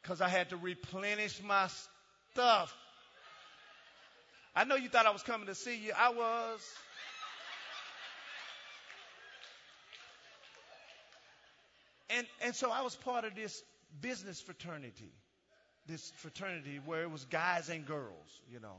because 0.01 0.21
I 0.21 0.29
had 0.29 0.49
to 0.49 0.57
replenish 0.57 1.41
my 1.43 1.67
stuff. 2.31 2.75
I 4.55 4.63
know 4.63 4.75
you 4.75 4.87
thought 4.87 5.05
I 5.05 5.11
was 5.11 5.23
coming 5.23 5.47
to 5.47 5.55
see 5.55 5.77
you. 5.77 5.91
I 5.97 6.09
was. 6.09 6.61
And, 12.11 12.27
and 12.41 12.55
so 12.55 12.71
I 12.71 12.81
was 12.81 12.95
part 12.95 13.25
of 13.25 13.35
this 13.35 13.61
business 13.99 14.39
fraternity, 14.39 15.11
this 15.87 16.11
fraternity 16.17 16.79
where 16.85 17.01
it 17.01 17.11
was 17.11 17.25
guys 17.25 17.69
and 17.69 17.85
girls, 17.85 18.41
you 18.49 18.59
know. 18.59 18.77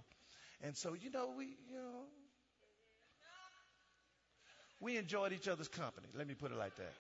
And 0.63 0.77
so, 0.77 0.95
you 0.95 1.11
know, 1.11 1.35
we, 1.37 1.47
you 1.69 1.77
know, 1.77 2.05
we 4.81 4.97
enjoyed 4.97 5.33
each 5.33 5.49
other's 5.49 5.69
company. 5.69 6.09
Let 6.17 6.27
me 6.27 6.35
put 6.35 6.53
it 6.53 6.59
like 6.59 6.77
that. 6.77 6.93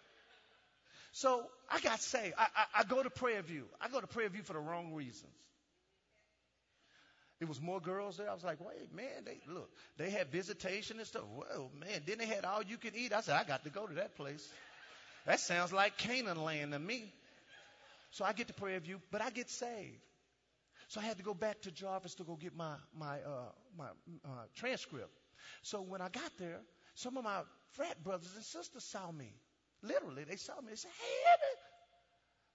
So 1.12 1.44
I 1.70 1.80
got 1.80 2.00
saved. 2.00 2.34
I, 2.38 2.46
I, 2.54 2.80
I 2.80 2.84
go 2.84 3.02
to 3.02 3.10
Prairie 3.10 3.42
View. 3.42 3.64
I 3.80 3.88
go 3.88 4.00
to 4.00 4.06
Prairie 4.06 4.28
View 4.28 4.42
for 4.42 4.52
the 4.52 4.58
wrong 4.58 4.92
reasons. 4.92 5.32
It 7.38 7.48
was 7.48 7.60
more 7.60 7.80
girls 7.80 8.16
there. 8.16 8.30
I 8.30 8.34
was 8.34 8.44
like, 8.44 8.60
wait, 8.60 8.94
man, 8.94 9.24
they 9.26 9.38
look, 9.46 9.70
they 9.98 10.08
had 10.08 10.28
visitation 10.28 10.98
and 10.98 11.06
stuff. 11.06 11.24
Whoa, 11.34 11.70
man, 11.78 12.00
then 12.06 12.18
they 12.18 12.26
had 12.26 12.46
all 12.46 12.62
you 12.62 12.78
could 12.78 12.96
eat. 12.96 13.12
I 13.12 13.20
said, 13.20 13.34
I 13.36 13.44
got 13.44 13.64
to 13.64 13.70
go 13.70 13.86
to 13.86 13.94
that 13.94 14.16
place. 14.16 14.46
That 15.26 15.40
sounds 15.40 15.72
like 15.72 15.98
Canaan 15.98 16.42
land 16.42 16.72
to 16.72 16.78
me. 16.78 17.12
So 18.12 18.24
I 18.24 18.32
get 18.32 18.46
to 18.46 18.54
Prairie 18.54 18.78
View, 18.78 19.00
but 19.10 19.20
I 19.20 19.30
get 19.30 19.50
saved. 19.50 20.00
So 20.88 21.00
I 21.00 21.04
had 21.04 21.18
to 21.18 21.22
go 21.22 21.34
back 21.34 21.60
to 21.62 21.70
Jarvis 21.70 22.14
to 22.14 22.24
go 22.24 22.36
get 22.36 22.56
my 22.56 22.74
my 22.98 23.16
uh, 23.16 23.50
my 23.76 23.86
uh, 24.24 24.44
transcript. 24.54 25.10
So 25.62 25.82
when 25.82 26.00
I 26.00 26.08
got 26.08 26.30
there, 26.38 26.60
some 26.96 27.18
of 27.18 27.24
my 27.24 27.40
frat 27.72 28.02
brothers 28.02 28.32
and 28.34 28.44
sisters 28.44 28.84
saw 28.84 29.10
me. 29.12 29.30
Literally, 29.82 30.24
they 30.24 30.36
saw 30.36 30.54
me. 30.62 30.70
They 30.70 30.76
said, 30.76 30.90
Hey, 30.98 31.30
Eddie, 31.34 31.60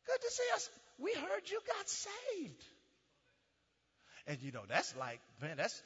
good 0.08 0.22
to 0.22 0.32
see 0.32 0.44
us. 0.56 0.70
We 0.98 1.14
heard 1.14 1.50
you 1.50 1.60
got 1.68 1.88
saved. 1.88 2.64
And 4.28 4.42
you 4.42 4.52
know, 4.52 4.64
that's 4.68 4.96
like, 4.96 5.20
man, 5.42 5.58
that's 5.58 5.82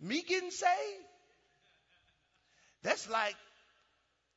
me 0.00 0.22
getting 0.22 0.50
saved. 0.50 1.06
That's 2.82 3.08
like 3.08 3.36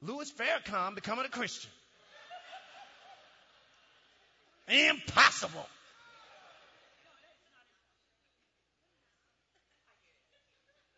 Louis 0.01 0.31
Farrakhan 0.31 0.93
becoming 0.93 1.25
a 1.25 1.29
Christian. 1.29 1.71
Impossible. 4.67 5.65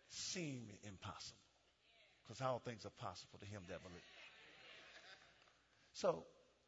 Seem 0.10 0.68
impossible 0.84 1.47
because 2.28 2.42
all 2.42 2.60
things 2.60 2.86
are 2.86 2.92
possible 3.02 3.40
to 3.40 3.46
him 3.46 3.62
that 3.70 3.82
believes. 3.82 4.04
So 5.94 6.26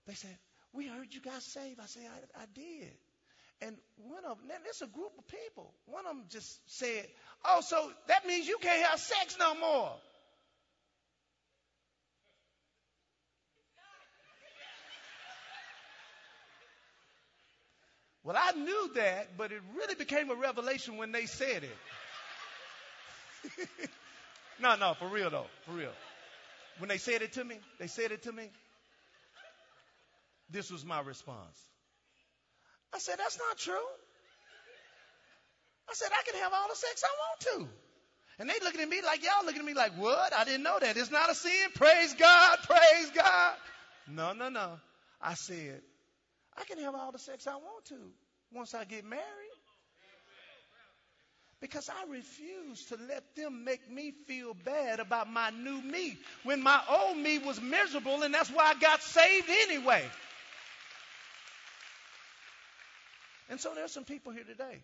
they 0.07 0.14
said, 0.14 0.38
We 0.74 0.88
heard 0.88 1.07
you 1.12 1.22
got 1.22 1.41
saved. 1.41 1.80
I 1.82 1.86
said, 1.86 2.03
I, 2.05 2.43
I 2.43 2.45
did. 2.53 2.93
And 3.62 3.76
one 3.97 4.24
of 4.24 4.38
them, 4.47 4.57
there's 4.64 4.82
a 4.82 4.88
group 4.88 5.12
of 5.18 5.28
people. 5.28 5.74
One 5.86 6.05
of 6.05 6.16
them 6.16 6.26
just 6.30 6.80
said, 6.80 7.05
Oh, 7.45 7.60
so 7.62 7.91
that 8.07 8.26
means 8.26 8.47
you 8.47 8.57
can't 8.62 8.86
have 8.88 8.99
sex 8.99 9.36
no 9.39 9.53
more. 9.55 9.91
Well, 18.24 18.38
I 18.38 18.51
knew 18.51 18.91
that, 18.95 19.38
but 19.38 19.51
it 19.51 19.62
really 19.76 19.95
became 19.95 20.30
a 20.30 20.36
revelation 20.36 20.97
when 20.97 21.12
they 21.12 21.26
said 21.26 21.64
it. 21.64 21.78
no, 24.62 24.76
no, 24.76 24.93
for 24.93 25.07
real 25.07 25.30
though, 25.30 25.47
for 25.66 25.72
real. 25.72 25.91
When 26.80 26.89
they 26.89 26.97
said 26.97 27.22
it 27.22 27.34
to 27.34 27.43
me, 27.43 27.57
they 27.80 27.88
said 27.88 28.12
it 28.12 28.24
to 28.24 28.32
me. 28.32 28.49
This 30.49 30.72
was 30.72 30.86
my 30.86 31.01
response. 31.01 31.60
I 32.93 32.99
said, 32.99 33.20
that's 33.20 33.38
not 33.38 33.57
true. 33.57 33.88
I 35.89 35.93
said, 35.93 36.10
I 36.12 36.24
can 36.30 36.41
have 36.41 36.53
all 36.53 36.68
the 36.70 36.76
sex 36.76 37.03
I 37.03 37.55
want 37.57 37.68
to. 37.68 37.74
And 38.39 38.49
they 38.49 38.53
looking 38.64 38.82
at 38.82 38.89
me 38.89 39.01
like 39.05 39.24
y'all 39.24 39.45
looking 39.45 39.60
at 39.60 39.66
me 39.66 39.74
like, 39.74 39.93
what? 39.97 40.34
I 40.34 40.45
didn't 40.45 40.64
know 40.64 40.80
that. 40.80 40.95
It's 40.95 41.12
not 41.12 41.30
a 41.30 41.36
sin. 41.36 41.70
Praise 41.76 42.14
God. 42.14 42.57
Praise 42.64 43.12
God. 43.14 43.53
No, 44.07 44.34
no, 44.34 44.49
no. 44.49 44.80
I 45.22 45.34
said, 45.34 45.82
I 46.57 46.64
can 46.64 46.80
have 46.80 46.95
all 46.95 47.12
the 47.12 47.20
sex 47.20 47.47
I 47.47 47.55
want 47.55 47.86
to 47.89 47.97
once 48.53 48.74
I 48.74 48.86
get 48.86 49.03
married. 49.03 49.49
Because 51.62 51.89
I 51.89 52.10
refuse 52.10 52.86
to 52.86 52.97
let 53.10 53.36
them 53.36 53.66
make 53.66 53.89
me 53.91 54.14
feel 54.28 54.53
bad 54.53 54.99
about 54.99 55.30
my 55.30 55.49
new 55.49 55.82
me 55.82 56.18
when 56.43 56.62
my 56.62 56.82
old 56.89 57.18
me 57.18 57.38
was 57.38 57.62
miserable 57.62 58.24
and 58.24 58.34
that's 58.34 58.49
why 58.49 58.74
I 58.76 58.80
got 58.80 59.01
saved 59.01 59.49
anyway. 59.49 60.03
And 63.49 63.60
so 63.60 63.74
there's 63.76 63.91
some 63.91 64.05
people 64.05 64.32
here 64.32 64.43
today 64.45 64.80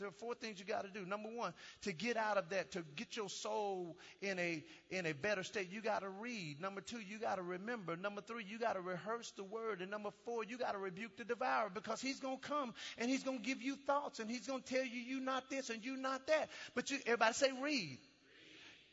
there 0.00 0.08
are 0.08 0.12
four 0.12 0.34
things 0.34 0.58
you 0.58 0.64
got 0.64 0.82
to 0.82 0.90
do. 0.90 1.06
Number 1.06 1.28
one, 1.28 1.52
to 1.82 1.92
get 1.92 2.16
out 2.16 2.36
of 2.36 2.48
that, 2.48 2.72
to 2.72 2.82
get 2.96 3.16
your 3.16 3.28
soul 3.28 3.96
in 4.20 4.38
a 4.38 4.64
in 4.90 5.06
a 5.06 5.12
better 5.12 5.44
state, 5.44 5.68
you 5.70 5.80
got 5.80 6.00
to 6.00 6.08
read. 6.08 6.60
Number 6.60 6.80
two, 6.80 6.98
you 6.98 7.18
got 7.18 7.36
to 7.36 7.42
remember. 7.42 7.96
Number 7.96 8.22
three, 8.22 8.44
you 8.48 8.58
got 8.58 8.72
to 8.72 8.80
rehearse 8.80 9.30
the 9.36 9.44
word. 9.44 9.82
And 9.82 9.90
number 9.90 10.10
four, 10.24 10.42
you 10.42 10.58
got 10.58 10.72
to 10.72 10.78
rebuke 10.78 11.16
the 11.16 11.24
devourer 11.24 11.70
because 11.72 12.00
he's 12.00 12.18
gonna 12.18 12.38
come 12.38 12.74
and 12.98 13.08
he's 13.10 13.22
gonna 13.22 13.38
give 13.38 13.62
you 13.62 13.76
thoughts 13.86 14.18
and 14.18 14.30
he's 14.30 14.46
gonna 14.46 14.62
tell 14.62 14.84
you 14.84 15.00
you 15.00 15.20
not 15.20 15.48
this 15.50 15.70
and 15.70 15.84
you 15.84 15.96
not 15.96 16.26
that. 16.26 16.48
But 16.74 16.90
you 16.90 16.98
everybody 17.06 17.34
say 17.34 17.50
read. 17.60 17.98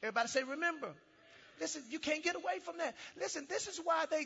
Everybody 0.04 0.28
say 0.28 0.44
remember. 0.44 0.94
Listen, 1.60 1.82
you 1.90 2.00
can't 2.00 2.24
get 2.24 2.36
away 2.36 2.60
from 2.64 2.78
that. 2.78 2.96
Listen, 3.20 3.48
this 3.50 3.68
is 3.68 3.80
why 3.84 4.06
they 4.12 4.26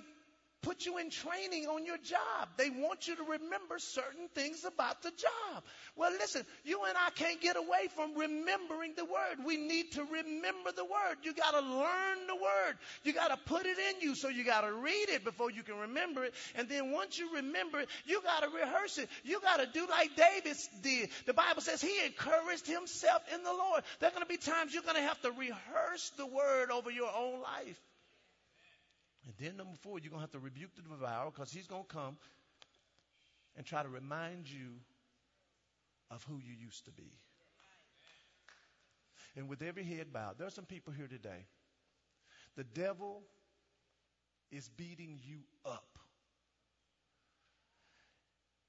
put 0.62 0.86
you 0.86 0.98
in 0.98 1.10
training 1.10 1.68
on 1.68 1.86
your 1.86 1.98
job. 1.98 2.50
They 2.58 2.70
want 2.70 3.08
you 3.08 3.16
to 3.16 3.24
remember 3.24 3.80
certain 3.80 4.28
things 4.36 4.64
about 4.66 5.02
the 5.02 5.12
job. 5.12 5.64
Well, 5.96 6.12
listen, 6.12 6.46
you 6.64 6.84
and 6.84 6.96
I 6.98 7.10
can't 7.12 7.42
get 7.42 7.58
away 7.58 7.90
from 7.96 8.18
remembering 8.18 8.94
the 8.96 9.06
word. 9.06 9.46
We 9.46 9.58
need 9.58 9.92
to 9.94 10.04
remember 10.04 10.72
the 10.76 10.86
word. 10.86 11.18
You 11.24 11.34
got 11.34 11.52
to 11.52 11.62
learn 11.62 12.28
the 12.28 12.36
word. 12.36 12.78
You 13.04 13.14
got 13.14 13.30
to 13.30 13.38
put 13.46 13.66
it 13.66 13.78
in 13.78 14.02
you. 14.02 14.16
So 14.16 14.30
you 14.30 14.44
got 14.44 14.62
to 14.62 14.74
read 14.74 15.10
it 15.10 15.24
before 15.24 15.52
you 15.52 15.64
can 15.64 15.78
remember 15.78 16.26
it. 16.26 16.34
And 16.56 16.70
then 16.70 16.92
once 16.92 17.18
you 17.18 17.36
remember 17.36 17.80
it, 17.80 17.90
you 18.06 18.22
got 18.22 18.44
to 18.44 18.50
rehearse 18.50 18.98
it. 18.98 19.10
You 19.24 19.40
got 19.42 19.58
to 19.58 19.68
do 19.68 19.88
like 19.88 20.16
David 20.16 20.58
did. 20.82 21.10
The 21.26 21.34
Bible 21.34 21.62
says 21.62 21.82
he 21.82 22.06
encouraged 22.06 22.68
himself 22.68 23.22
in 23.34 23.44
the 23.44 23.52
Lord. 23.52 23.84
There 24.00 24.10
are 24.10 24.14
going 24.14 24.24
to 24.24 24.30
be 24.30 24.38
times 24.38 24.74
you're 24.74 24.84
going 24.84 24.96
to 24.96 25.02
have 25.02 25.22
to 25.22 25.32
rehearse 25.32 26.12
the 26.18 26.26
word 26.26 26.72
over 26.72 26.92
your 26.92 27.12
own 27.16 27.42
life. 27.42 27.80
And 29.26 29.34
then 29.40 29.58
number 29.58 29.76
four, 29.82 30.00
you're 30.00 30.10
going 30.10 30.20
to 30.20 30.24
have 30.24 30.32
to 30.32 30.40
rebuke 30.40 30.76
the 30.76 30.82
devourer 30.82 31.32
because 31.32 31.52
he's 31.52 31.68
going 31.68 31.84
to 31.84 31.94
come 31.94 32.18
and 33.56 33.66
try 33.66 33.84
to 33.84 33.90
remind 33.90 34.50
you 34.50 34.80
of 36.10 36.24
who 36.24 36.36
you 36.36 36.54
used 36.60 36.86
to 36.86 36.92
be. 36.92 37.12
And 39.36 39.48
with 39.48 39.62
every 39.62 39.84
head 39.84 40.12
bowed, 40.12 40.38
there 40.38 40.48
are 40.48 40.52
some 40.52 40.66
people 40.66 40.94
here 40.94 41.08
today. 41.08 41.46
The 42.58 42.64
devil 42.64 43.24
is 44.52 44.68
beating 44.70 45.20
you 45.24 45.40
up. 45.66 45.98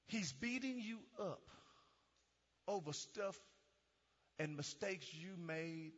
He's 0.07 0.31
beating 0.31 0.79
you 0.79 0.99
up 1.19 1.41
over 2.67 2.93
stuff 2.93 3.37
and 4.39 4.55
mistakes 4.55 5.13
you 5.13 5.31
made 5.45 5.91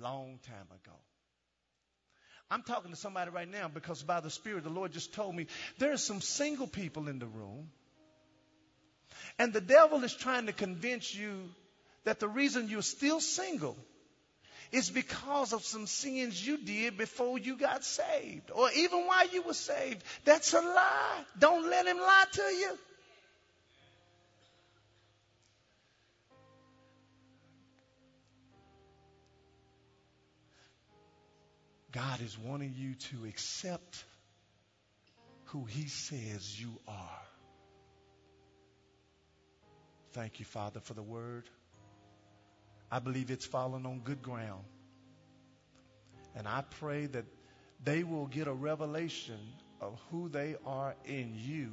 long 0.00 0.38
time 0.46 0.68
ago. 0.70 0.96
I'm 2.50 2.62
talking 2.62 2.90
to 2.90 2.96
somebody 2.96 3.30
right 3.30 3.50
now 3.50 3.68
because 3.68 4.02
by 4.02 4.20
the 4.20 4.30
Spirit, 4.30 4.64
the 4.64 4.70
Lord 4.70 4.92
just 4.92 5.12
told 5.14 5.34
me 5.34 5.46
there 5.78 5.92
are 5.92 5.98
some 5.98 6.20
single 6.20 6.66
people 6.66 7.08
in 7.08 7.18
the 7.18 7.26
room. 7.26 7.68
And 9.38 9.52
the 9.52 9.60
devil 9.60 10.04
is 10.04 10.14
trying 10.14 10.46
to 10.46 10.52
convince 10.52 11.14
you 11.14 11.50
that 12.04 12.20
the 12.20 12.28
reason 12.28 12.68
you're 12.68 12.82
still 12.82 13.20
single 13.20 13.76
is 14.72 14.90
because 14.90 15.52
of 15.52 15.64
some 15.64 15.86
sins 15.86 16.44
you 16.44 16.56
did 16.58 16.96
before 16.96 17.38
you 17.38 17.56
got 17.56 17.84
saved 17.84 18.50
or 18.52 18.70
even 18.72 19.06
while 19.06 19.28
you 19.28 19.42
were 19.42 19.54
saved. 19.54 20.02
That's 20.24 20.52
a 20.54 20.60
lie. 20.60 21.24
Don't 21.38 21.68
let 21.68 21.86
him 21.86 21.98
lie 21.98 22.24
to 22.32 22.42
you. 22.42 22.78
God 31.96 32.20
is 32.20 32.36
wanting 32.38 32.74
you 32.76 32.94
to 32.94 33.24
accept 33.26 34.04
who 35.46 35.64
He 35.64 35.88
says 35.88 36.60
you 36.60 36.68
are. 36.86 37.22
Thank 40.12 40.38
you, 40.38 40.44
Father, 40.44 40.80
for 40.80 40.92
the 40.92 41.02
word. 41.02 41.44
I 42.92 42.98
believe 42.98 43.30
it's 43.30 43.46
fallen 43.46 43.86
on 43.86 44.00
good 44.00 44.20
ground. 44.20 44.62
And 46.34 46.46
I 46.46 46.64
pray 46.80 47.06
that 47.06 47.24
they 47.82 48.02
will 48.02 48.26
get 48.26 48.46
a 48.46 48.52
revelation 48.52 49.38
of 49.80 49.98
who 50.10 50.28
they 50.28 50.56
are 50.66 50.94
in 51.06 51.32
you. 51.34 51.70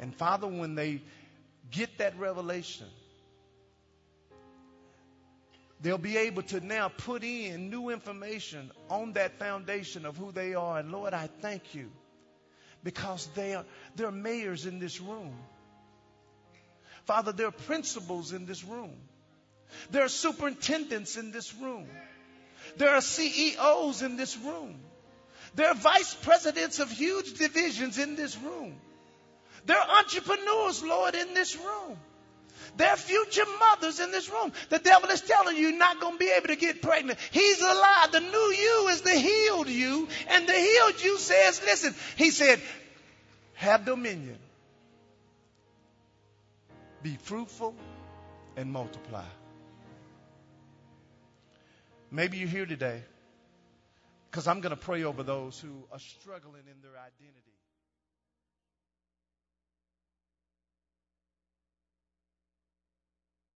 And 0.00 0.14
Father, 0.16 0.46
when 0.46 0.74
they 0.74 1.02
get 1.70 1.98
that 1.98 2.18
revelation, 2.18 2.86
they'll 5.80 5.98
be 5.98 6.16
able 6.16 6.42
to 6.42 6.60
now 6.60 6.88
put 6.88 7.22
in 7.24 7.70
new 7.70 7.90
information 7.90 8.70
on 8.88 9.12
that 9.14 9.38
foundation 9.38 10.06
of 10.06 10.16
who 10.16 10.32
they 10.32 10.54
are. 10.54 10.78
And 10.78 10.90
Lord, 10.90 11.14
I 11.14 11.28
thank 11.40 11.74
you 11.74 11.90
because 12.82 13.26
they 13.34 13.54
are, 13.54 13.64
there 13.96 14.06
are 14.06 14.12
mayors 14.12 14.66
in 14.66 14.78
this 14.78 15.00
room. 15.00 15.34
Father, 17.04 17.32
there 17.32 17.48
are 17.48 17.52
principals 17.52 18.32
in 18.32 18.46
this 18.46 18.64
room. 18.64 18.92
There 19.90 20.04
are 20.04 20.08
superintendents 20.08 21.16
in 21.16 21.30
this 21.30 21.54
room. 21.54 21.86
There 22.76 22.90
are 22.90 23.00
CEOs 23.00 24.02
in 24.02 24.16
this 24.16 24.36
room. 24.36 24.80
There 25.54 25.68
are 25.68 25.74
vice 25.74 26.14
presidents 26.14 26.80
of 26.80 26.90
huge 26.90 27.34
divisions 27.34 27.98
in 27.98 28.16
this 28.16 28.36
room. 28.36 28.76
There 29.64 29.78
are 29.78 29.98
entrepreneurs, 29.98 30.82
Lord, 30.84 31.14
in 31.14 31.34
this 31.34 31.56
room. 31.56 31.96
There 32.76 32.90
are 32.90 32.96
future 32.96 33.44
mothers 33.58 34.00
in 34.00 34.10
this 34.10 34.30
room. 34.30 34.52
The 34.68 34.78
devil 34.78 35.08
is 35.10 35.22
telling 35.22 35.56
you 35.56 35.68
you're 35.68 35.78
not 35.78 36.00
going 36.00 36.14
to 36.14 36.18
be 36.18 36.30
able 36.36 36.48
to 36.48 36.56
get 36.56 36.82
pregnant. 36.82 37.18
He's 37.30 37.60
a 37.60 37.64
lie. 37.64 38.08
The 38.12 38.20
new 38.20 38.28
you 38.28 38.88
is 38.90 39.00
the 39.00 39.14
healed 39.14 39.68
you. 39.68 40.08
And 40.28 40.46
the 40.46 40.52
healed 40.52 41.02
you 41.02 41.18
says, 41.18 41.62
listen, 41.64 41.94
he 42.16 42.30
said, 42.30 42.60
have 43.54 43.86
dominion. 43.86 44.38
Be 47.02 47.16
fruitful 47.22 47.74
and 48.56 48.70
multiply. 48.72 49.24
Maybe 52.10 52.38
you're 52.38 52.48
here 52.48 52.66
today 52.66 53.02
because 54.30 54.46
I'm 54.46 54.60
going 54.60 54.74
to 54.74 54.80
pray 54.80 55.04
over 55.04 55.22
those 55.22 55.58
who 55.58 55.84
are 55.92 55.98
struggling 55.98 56.62
in 56.66 56.82
their 56.82 56.98
identity. 57.00 57.55